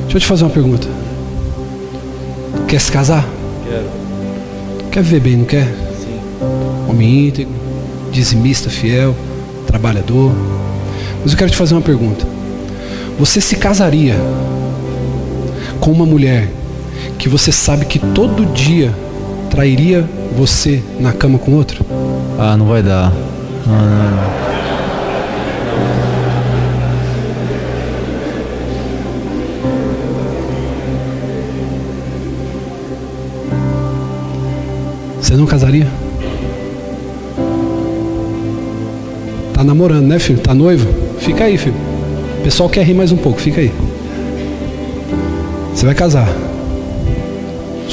[0.00, 0.88] Deixa eu te fazer uma pergunta.
[2.66, 3.28] Quer se casar?
[3.64, 4.90] Quero.
[4.90, 5.66] Quer viver bem, não quer?
[6.00, 6.18] Sim.
[6.90, 7.54] Homem íntegro,
[8.10, 9.14] dizimista, fiel,
[9.68, 10.32] trabalhador.
[11.22, 12.26] Mas eu quero te fazer uma pergunta.
[13.20, 14.16] Você se casaria
[15.78, 16.48] com uma mulher
[17.22, 18.92] que você sabe que todo dia
[19.48, 20.04] trairia
[20.36, 21.86] você na cama com outro?
[22.36, 23.12] Ah, não vai dar.
[23.68, 24.48] Ah,
[35.20, 35.86] Você não casaria?
[39.54, 40.40] Tá namorando, né, filho?
[40.40, 40.88] Tá noivo?
[41.20, 41.76] Fica aí, filho.
[42.40, 43.72] O pessoal quer rir mais um pouco, fica aí.
[45.72, 46.41] Você vai casar.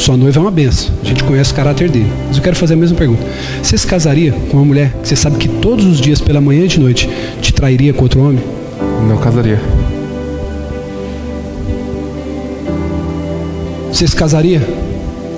[0.10, 0.92] Sua noiva é uma benção.
[1.04, 2.12] A gente conhece o caráter dele.
[2.26, 3.24] Mas eu quero fazer a mesma pergunta.
[3.62, 6.66] Você se casaria com uma mulher que você sabe que todos os dias, pela manhã
[6.66, 7.08] e de noite,
[7.40, 8.44] te trairia com outro homem?
[9.08, 9.62] Não casaria.
[13.94, 14.68] Você se casaria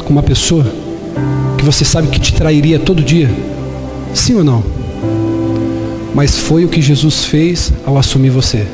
[0.05, 0.65] com uma pessoa
[1.57, 3.29] que você sabe que te trairia todo dia?
[4.13, 4.63] Sim ou não?
[6.15, 8.65] Mas foi o que Jesus fez ao assumir você.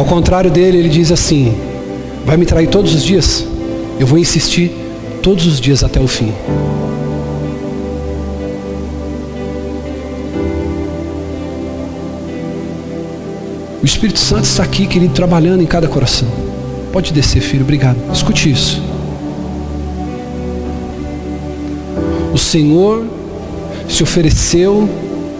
[0.00, 1.54] Ao contrário dele, ele diz assim:
[2.24, 3.46] Vai me trair todos os dias?
[3.98, 4.72] Eu vou insistir
[5.22, 6.32] todos os dias até o fim.
[13.82, 16.28] O Espírito Santo está aqui, querido, trabalhando em cada coração.
[16.90, 17.98] Pode descer, filho, obrigado.
[18.10, 18.82] Escute isso.
[22.32, 23.04] O Senhor
[23.86, 24.88] se ofereceu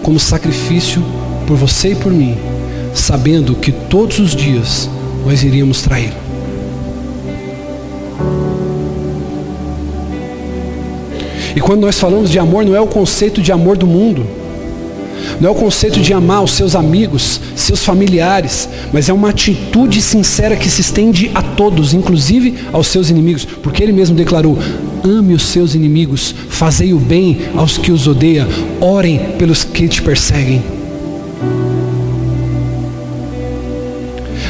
[0.03, 1.03] como sacrifício
[1.47, 2.37] por você e por mim,
[2.93, 4.89] sabendo que todos os dias
[5.25, 6.31] nós iríamos traí-lo.
[11.55, 14.25] E quando nós falamos de amor, não é o conceito de amor do mundo.
[15.39, 20.01] Não é o conceito de amar os seus amigos, seus familiares, mas é uma atitude
[20.01, 24.57] sincera que se estende a todos, inclusive aos seus inimigos, porque ele mesmo declarou:
[25.03, 28.47] ame os seus inimigos, fazei o bem aos que os odeiam,
[28.79, 30.80] orem pelos que te perseguem.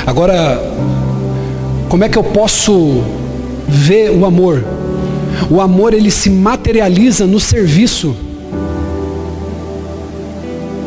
[0.05, 0.61] Agora,
[1.89, 3.03] como é que eu posso
[3.67, 4.63] ver o amor?
[5.49, 8.15] O amor ele se materializa no serviço.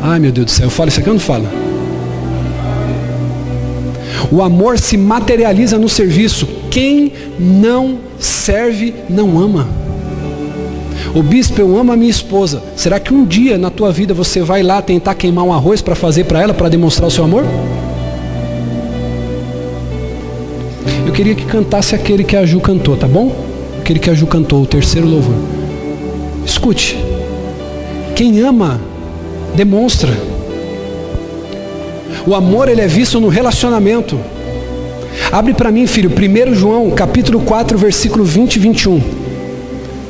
[0.03, 1.47] Ai meu Deus do céu, eu falo isso aqui ou não falo?
[4.31, 6.49] O amor se materializa no serviço.
[6.71, 9.69] Quem não serve, não ama.
[11.15, 12.63] O bispo, eu amo a minha esposa.
[12.75, 15.95] Será que um dia na tua vida você vai lá tentar queimar um arroz para
[15.95, 17.45] fazer para ela, para demonstrar o seu amor?
[21.15, 23.33] Queria que cantasse aquele que a Ju cantou, tá bom?
[23.79, 25.37] Aquele que a Ju cantou, o terceiro louvor.
[26.45, 26.99] Escute.
[28.17, 28.81] Quem ama,
[29.55, 30.13] demonstra.
[32.27, 34.19] O amor ele é visto no relacionamento.
[35.31, 39.01] Abre para mim, filho, 1 João, capítulo 4, versículo 20 e 21.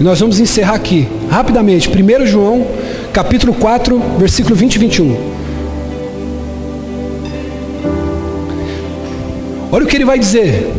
[0.00, 1.88] E nós vamos encerrar aqui, rapidamente.
[1.88, 2.66] 1 João,
[3.12, 5.34] capítulo 4, versículo 20 e 21.
[9.70, 10.72] Olha o que ele vai dizer.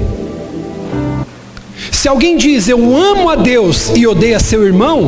[2.05, 5.01] Se alguém diz eu amo a Deus e odeia seu irmão,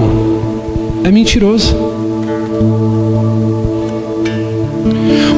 [1.03, 1.75] é mentiroso.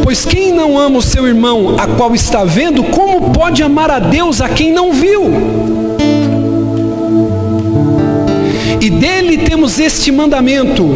[0.01, 3.99] Pois quem não ama o seu irmão, a qual está vendo, como pode amar a
[3.99, 5.23] Deus a quem não viu?
[8.79, 10.87] E dele temos este mandamento: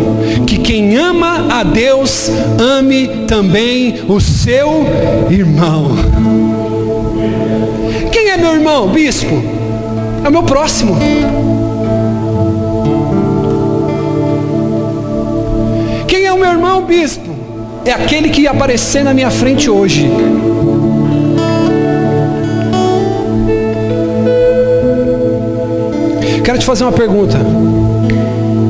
[0.48, 4.86] que quem ama a Deus, ame também o seu
[5.30, 5.92] irmão.
[8.14, 9.53] Quem é meu irmão, bispo?
[10.24, 10.96] É o meu próximo.
[16.08, 17.34] Quem é o meu irmão, bispo?
[17.86, 20.10] é aquele que aparecer na minha frente hoje.
[26.44, 27.38] Quero te fazer uma pergunta.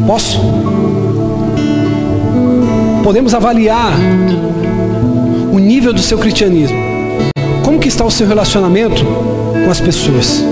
[0.08, 0.40] Posso?
[3.04, 3.94] Podemos avaliar
[5.52, 6.78] o nível do seu cristianismo.
[7.64, 9.04] Como que está o seu relacionamento
[9.64, 10.44] com as pessoas?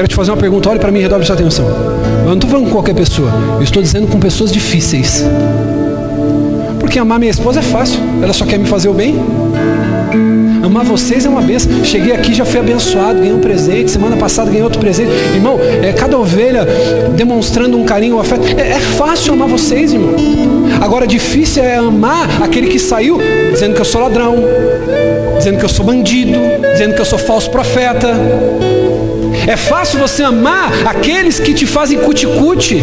[0.00, 1.66] Quero te fazer uma pergunta, olhe para mim e redobre sua atenção.
[1.66, 5.22] Eu não estou falando com qualquer pessoa, eu estou dizendo com pessoas difíceis.
[6.78, 9.14] Porque amar minha esposa é fácil, ela só quer me fazer o bem.
[10.64, 11.84] Amar vocês é uma benção.
[11.84, 13.90] Cheguei aqui, já fui abençoado, ganhei um presente.
[13.90, 15.10] Semana passada ganhei outro presente.
[15.34, 16.66] Irmão, é cada ovelha
[17.14, 18.58] demonstrando um carinho, um afeto.
[18.58, 20.14] É, é fácil amar vocês, irmão.
[20.80, 23.18] Agora, difícil é amar aquele que saiu
[23.52, 24.36] dizendo que eu sou ladrão,
[25.36, 26.38] dizendo que eu sou bandido,
[26.72, 28.08] dizendo que eu sou falso profeta.
[29.46, 32.82] É fácil você amar aqueles que te fazem cuticute.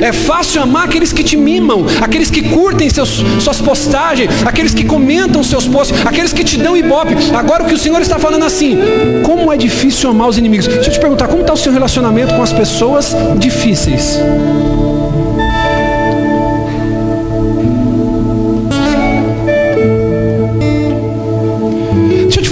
[0.00, 4.84] É fácil amar aqueles que te mimam, aqueles que curtem seus, suas postagens, aqueles que
[4.84, 7.14] comentam seus posts, aqueles que te dão ibope.
[7.34, 8.78] Agora o que o Senhor está falando assim,
[9.22, 10.66] como é difícil amar os inimigos.
[10.66, 14.18] Deixa eu te perguntar, como está o seu relacionamento com as pessoas difíceis?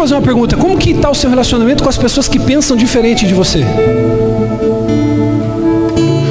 [0.05, 3.27] Fazer uma pergunta: como que está o seu relacionamento com as pessoas que pensam diferente
[3.27, 3.65] de você?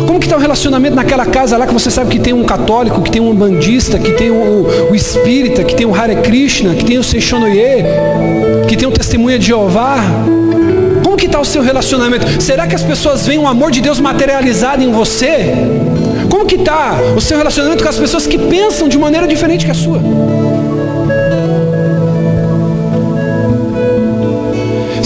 [0.05, 3.01] Como que está o relacionamento naquela casa lá que você sabe que tem um católico,
[3.01, 6.85] que tem um bandista, que tem o, o espírita, que tem o Hare Krishna, que
[6.85, 7.83] tem o Seishonoye,
[8.67, 9.97] que tem o testemunha de Jeová?
[11.03, 12.41] Como que está o seu relacionamento?
[12.41, 15.51] Será que as pessoas veem o amor de Deus materializado em você?
[16.29, 19.71] Como que está o seu relacionamento com as pessoas que pensam de maneira diferente que
[19.71, 19.99] a sua?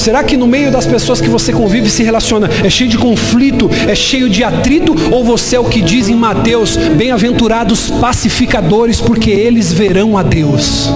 [0.07, 2.97] Será que no meio das pessoas que você convive e se relaciona é cheio de
[2.97, 4.95] conflito, é cheio de atrito?
[5.11, 10.89] Ou você é o que diz em Mateus: bem-aventurados pacificadores, porque eles verão a Deus?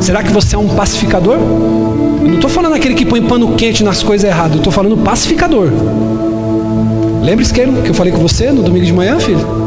[0.00, 1.34] Será que você é um pacificador?
[1.34, 4.96] Eu não estou falando aquele que põe pano quente nas coisas erradas, eu estou falando
[4.96, 5.72] pacificador.
[7.24, 9.65] Lembre-se que eu falei com você no domingo de manhã, filho?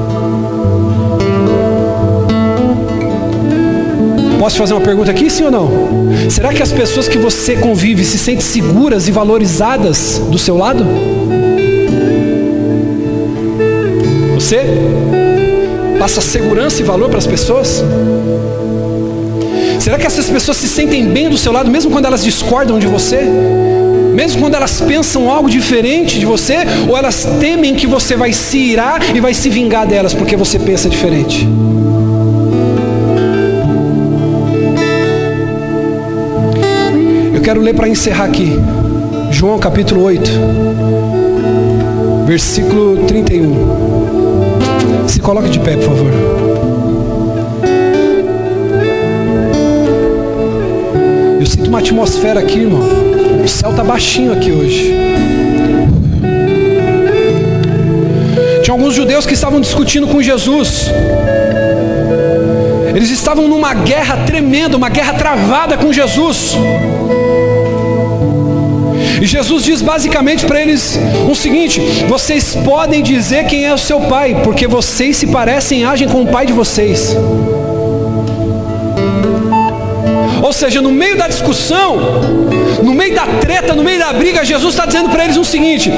[4.39, 5.69] Posso fazer uma pergunta aqui, sim ou não?
[6.29, 10.85] Será que as pessoas que você convive se sentem seguras e valorizadas do seu lado?
[14.35, 14.63] Você
[15.99, 17.83] passa segurança e valor para as pessoas?
[19.77, 22.87] Será que essas pessoas se sentem bem do seu lado, mesmo quando elas discordam de
[22.87, 23.21] você?
[24.13, 28.57] Mesmo quando elas pensam algo diferente de você, ou elas temem que você vai se
[28.57, 31.45] irar e vai se vingar delas porque você pensa diferente?
[37.49, 38.59] Quero ler para encerrar aqui.
[39.31, 40.29] João capítulo 8,
[42.27, 45.07] versículo 31.
[45.07, 46.11] Se coloque de pé, por favor.
[51.39, 52.87] Eu sinto uma atmosfera aqui, irmão.
[53.43, 54.93] O céu está baixinho aqui hoje.
[58.61, 60.91] Tinha alguns judeus que estavam discutindo com Jesus.
[62.93, 66.55] Eles estavam numa guerra tremenda, uma guerra travada com Jesus.
[69.21, 70.97] E Jesus diz basicamente para eles
[71.29, 75.83] o seguinte: vocês podem dizer quem é o seu pai, porque vocês se parecem e
[75.83, 77.15] agem com o pai de vocês.
[80.41, 81.97] Ou seja, no meio da discussão,
[82.81, 85.91] no meio da treta, no meio da briga, Jesus está dizendo para eles o seguinte: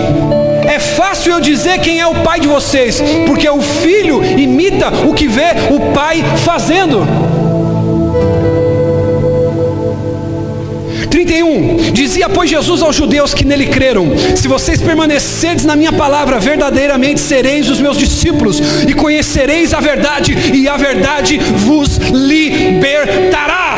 [0.68, 5.14] é fácil eu dizer quem é o pai de vocês, porque o filho imita o
[5.14, 7.31] que vê o pai fazendo.
[11.26, 11.92] 31.
[11.92, 17.20] Dizia, pois, Jesus aos judeus que nele creram: Se vocês permanecerdes na minha palavra, verdadeiramente
[17.20, 23.78] sereis os meus discípulos, e conhecereis a verdade, e a verdade vos libertará.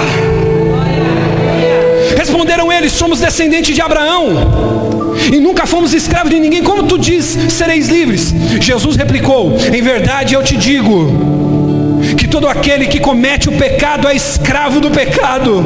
[2.18, 5.04] Responderam eles: Somos descendentes de Abraão.
[5.32, 8.34] E nunca fomos escravos de ninguém, como tu diz, sereis livres.
[8.60, 11.33] Jesus replicou: Em verdade eu te digo,
[12.34, 15.64] todo aquele que comete o pecado é escravo do pecado.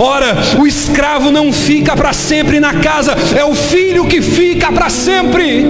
[0.00, 4.88] Ora, o escravo não fica para sempre na casa, é o filho que fica para
[4.88, 5.66] sempre.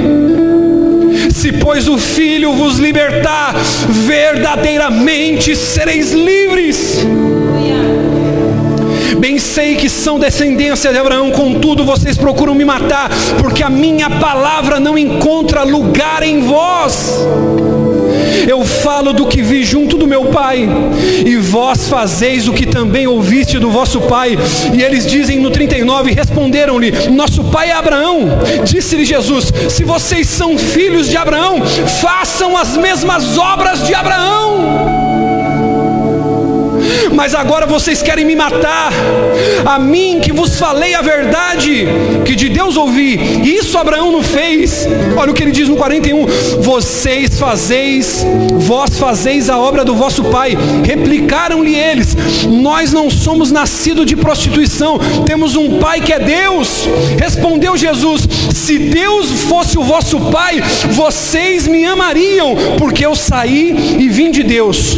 [1.35, 3.57] Se, pois, o filho vos libertar,
[3.89, 7.05] verdadeiramente sereis livres.
[9.19, 14.09] Bem sei que são descendência de Abraão, contudo vocês procuram me matar, porque a minha
[14.09, 17.27] palavra não encontra lugar em vós.
[18.49, 20.69] Eu falo do que vi junto do meu pai,
[21.25, 24.37] e vós fazeis o que também ouviste do vosso pai.
[24.73, 28.39] E eles dizem no 39: responderam-lhe: Nosso pai é Abraão.
[28.65, 31.63] Disse-lhe Jesus: Se vocês são filhos de Abraão,
[32.01, 35.06] façam as mesmas obras de Abraão
[37.13, 38.93] mas agora vocês querem me matar.
[39.65, 41.87] A mim que vos falei a verdade,
[42.25, 43.17] que de Deus ouvi,
[43.57, 44.87] isso Abraão não fez.
[45.17, 46.27] Olha o que ele diz no 41:
[46.61, 50.57] Vocês fazeis, vós fazeis a obra do vosso pai.
[50.85, 52.17] Replicaram-lhe eles:
[52.49, 56.89] Nós não somos nascidos de prostituição, temos um pai que é Deus.
[57.19, 58.27] Respondeu Jesus:
[58.57, 64.43] Se Deus fosse o vosso pai, vocês me amariam, porque eu saí e vim de
[64.43, 64.97] Deus.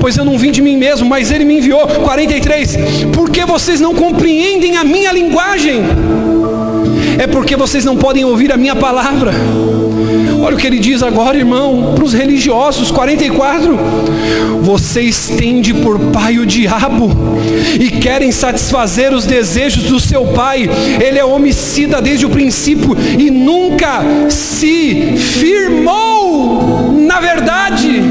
[0.00, 1.86] Pois eu não vim de mim mesmo, mas ele me enviou.
[1.86, 2.76] 43.
[3.14, 5.82] Porque vocês não compreendem a minha linguagem?
[7.18, 9.32] É porque vocês não podem ouvir a minha palavra.
[10.40, 13.78] Olha o que ele diz agora, irmão, para os religiosos, 44.
[14.62, 17.10] Vocês têm por pai o diabo
[17.78, 20.68] e querem satisfazer os desejos do seu pai.
[21.00, 28.02] Ele é homicida desde o princípio e nunca se firmou na verdade.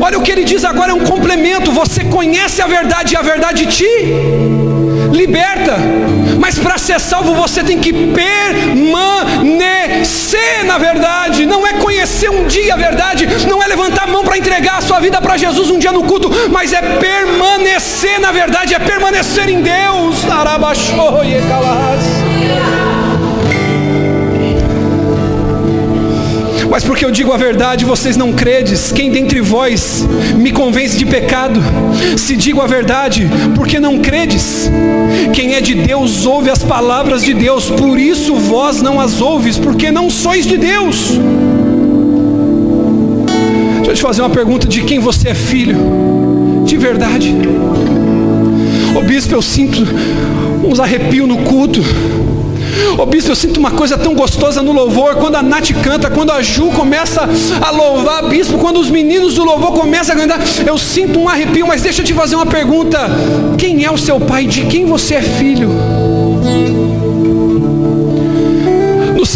[0.00, 1.70] Olha o que ele diz agora, é um complemento.
[1.72, 4.73] Você conhece a verdade e a verdade te
[5.12, 5.76] liberta.
[6.38, 9.04] Mas para ser salvo você tem que permanecer
[10.64, 11.46] na verdade.
[11.46, 14.82] Não é conhecer um dia a verdade, não é levantar a mão para entregar a
[14.82, 19.48] sua vida para Jesus um dia no culto, mas é permanecer na verdade, é permanecer
[19.48, 20.24] em Deus.
[26.74, 28.90] Mas porque eu digo a verdade, vocês não credes.
[28.90, 30.04] Quem dentre vós
[30.36, 31.60] me convence de pecado?
[32.18, 34.68] Se digo a verdade, porque não credes?
[35.32, 39.56] Quem é de Deus ouve as palavras de Deus, por isso vós não as ouves,
[39.56, 41.12] porque não sois de Deus.
[43.76, 45.76] Deixa eu te fazer uma pergunta de quem você é filho,
[46.64, 47.32] de verdade.
[48.96, 49.78] Ô bispo, eu sinto
[50.64, 51.80] uns arrepios no culto.
[52.98, 56.32] Ô bispo, eu sinto uma coisa tão gostosa no louvor, quando a Nath canta, quando
[56.32, 57.28] a Ju começa
[57.60, 61.66] a louvar, bispo, quando os meninos do louvor começam a cantar, eu sinto um arrepio,
[61.66, 62.98] mas deixa eu te fazer uma pergunta:
[63.58, 64.46] quem é o seu pai?
[64.46, 65.70] De quem você é filho?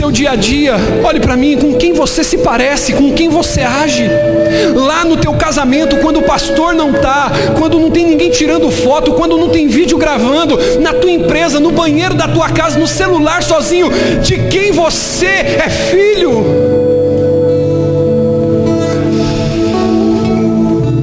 [0.09, 3.61] Seu dia a dia, olhe para mim, com quem você se parece, com quem você
[3.61, 4.09] age.
[4.75, 9.13] Lá no teu casamento, quando o pastor não está, quando não tem ninguém tirando foto,
[9.13, 13.43] quando não tem vídeo gravando, na tua empresa, no banheiro da tua casa, no celular
[13.43, 13.91] sozinho,
[14.23, 16.45] de quem você é filho.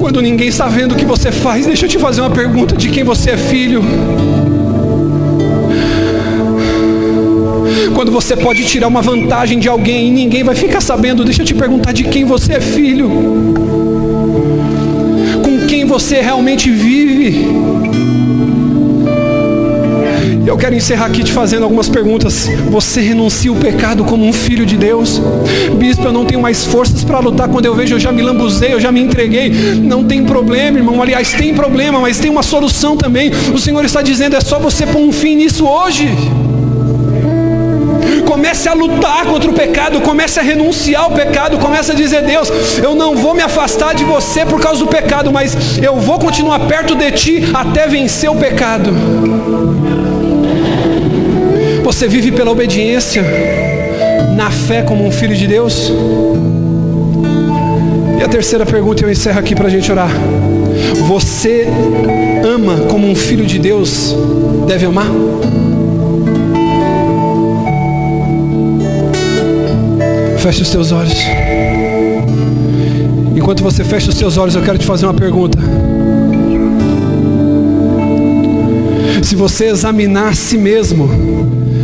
[0.00, 2.88] Quando ninguém está vendo o que você faz, deixa eu te fazer uma pergunta: de
[2.88, 3.84] quem você é filho?
[7.96, 11.46] Quando você pode tirar uma vantagem de alguém e ninguém vai ficar sabendo, deixa eu
[11.46, 13.08] te perguntar de quem você é filho.
[15.42, 17.46] Com quem você realmente vive.
[20.46, 22.50] Eu quero encerrar aqui te fazendo algumas perguntas.
[22.70, 25.18] Você renuncia o pecado como um filho de Deus?
[25.78, 27.48] Bispo, eu não tenho mais forças para lutar.
[27.48, 29.48] Quando eu vejo, eu já me lambuzei, eu já me entreguei.
[29.48, 31.00] Não tem problema, irmão.
[31.00, 33.30] Aliás, tem problema, mas tem uma solução também.
[33.54, 36.10] O Senhor está dizendo: é só você pôr um fim nisso hoje.
[38.26, 42.50] Comece a lutar contra o pecado, comece a renunciar ao pecado, comece a dizer: Deus,
[42.82, 46.60] eu não vou me afastar de você por causa do pecado, mas eu vou continuar
[46.60, 48.92] perto de ti até vencer o pecado.
[51.84, 53.24] Você vive pela obediência,
[54.36, 55.92] na fé como um filho de Deus?
[58.18, 60.10] E a terceira pergunta eu encerro aqui para a gente orar.
[61.06, 61.68] Você
[62.44, 64.14] ama como um filho de Deus
[64.66, 65.06] deve amar?
[70.46, 71.12] Feche os teus olhos.
[73.34, 75.58] Enquanto você fecha os teus olhos, eu quero te fazer uma pergunta.
[79.24, 81.10] Se você examinar si mesmo,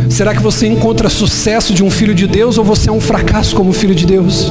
[0.09, 3.53] será que você encontra sucesso de um filho de Deus ou você é um fracasso
[3.53, 4.49] como filho de Deus?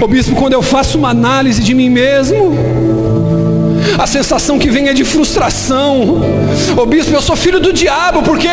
[0.00, 2.56] Ô bispo, quando eu faço uma análise de mim mesmo,
[3.98, 6.20] a sensação que vem é de frustração.
[6.76, 8.48] Ô bispo, eu sou filho do diabo, porque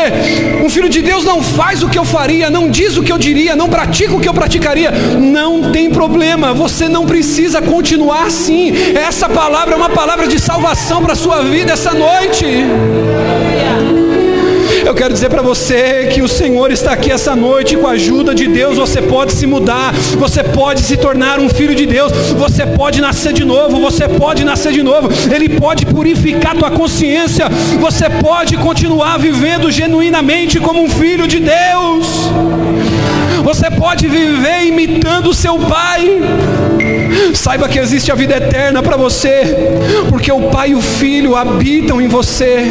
[0.63, 3.17] um filho de Deus não faz o que eu faria, não diz o que eu
[3.17, 4.91] diria, não pratica o que eu praticaria.
[4.91, 8.71] Não tem problema, você não precisa continuar assim.
[8.95, 12.45] Essa palavra é uma palavra de salvação para a sua vida essa noite.
[14.89, 18.33] Eu quero dizer para você que o Senhor está aqui essa noite com a ajuda
[18.33, 18.75] de Deus.
[18.75, 23.31] Você pode se mudar, você pode se tornar um filho de Deus, você pode nascer
[23.31, 25.07] de novo, você pode nascer de novo.
[25.31, 27.47] Ele pode purificar tua consciência.
[27.79, 32.07] Você pode continuar vivendo genuinamente como um filho de Deus.
[33.43, 36.19] Você pode viver imitando o seu pai.
[37.35, 39.55] Saiba que existe a vida eterna para você,
[40.09, 42.65] porque o Pai e o Filho habitam em você.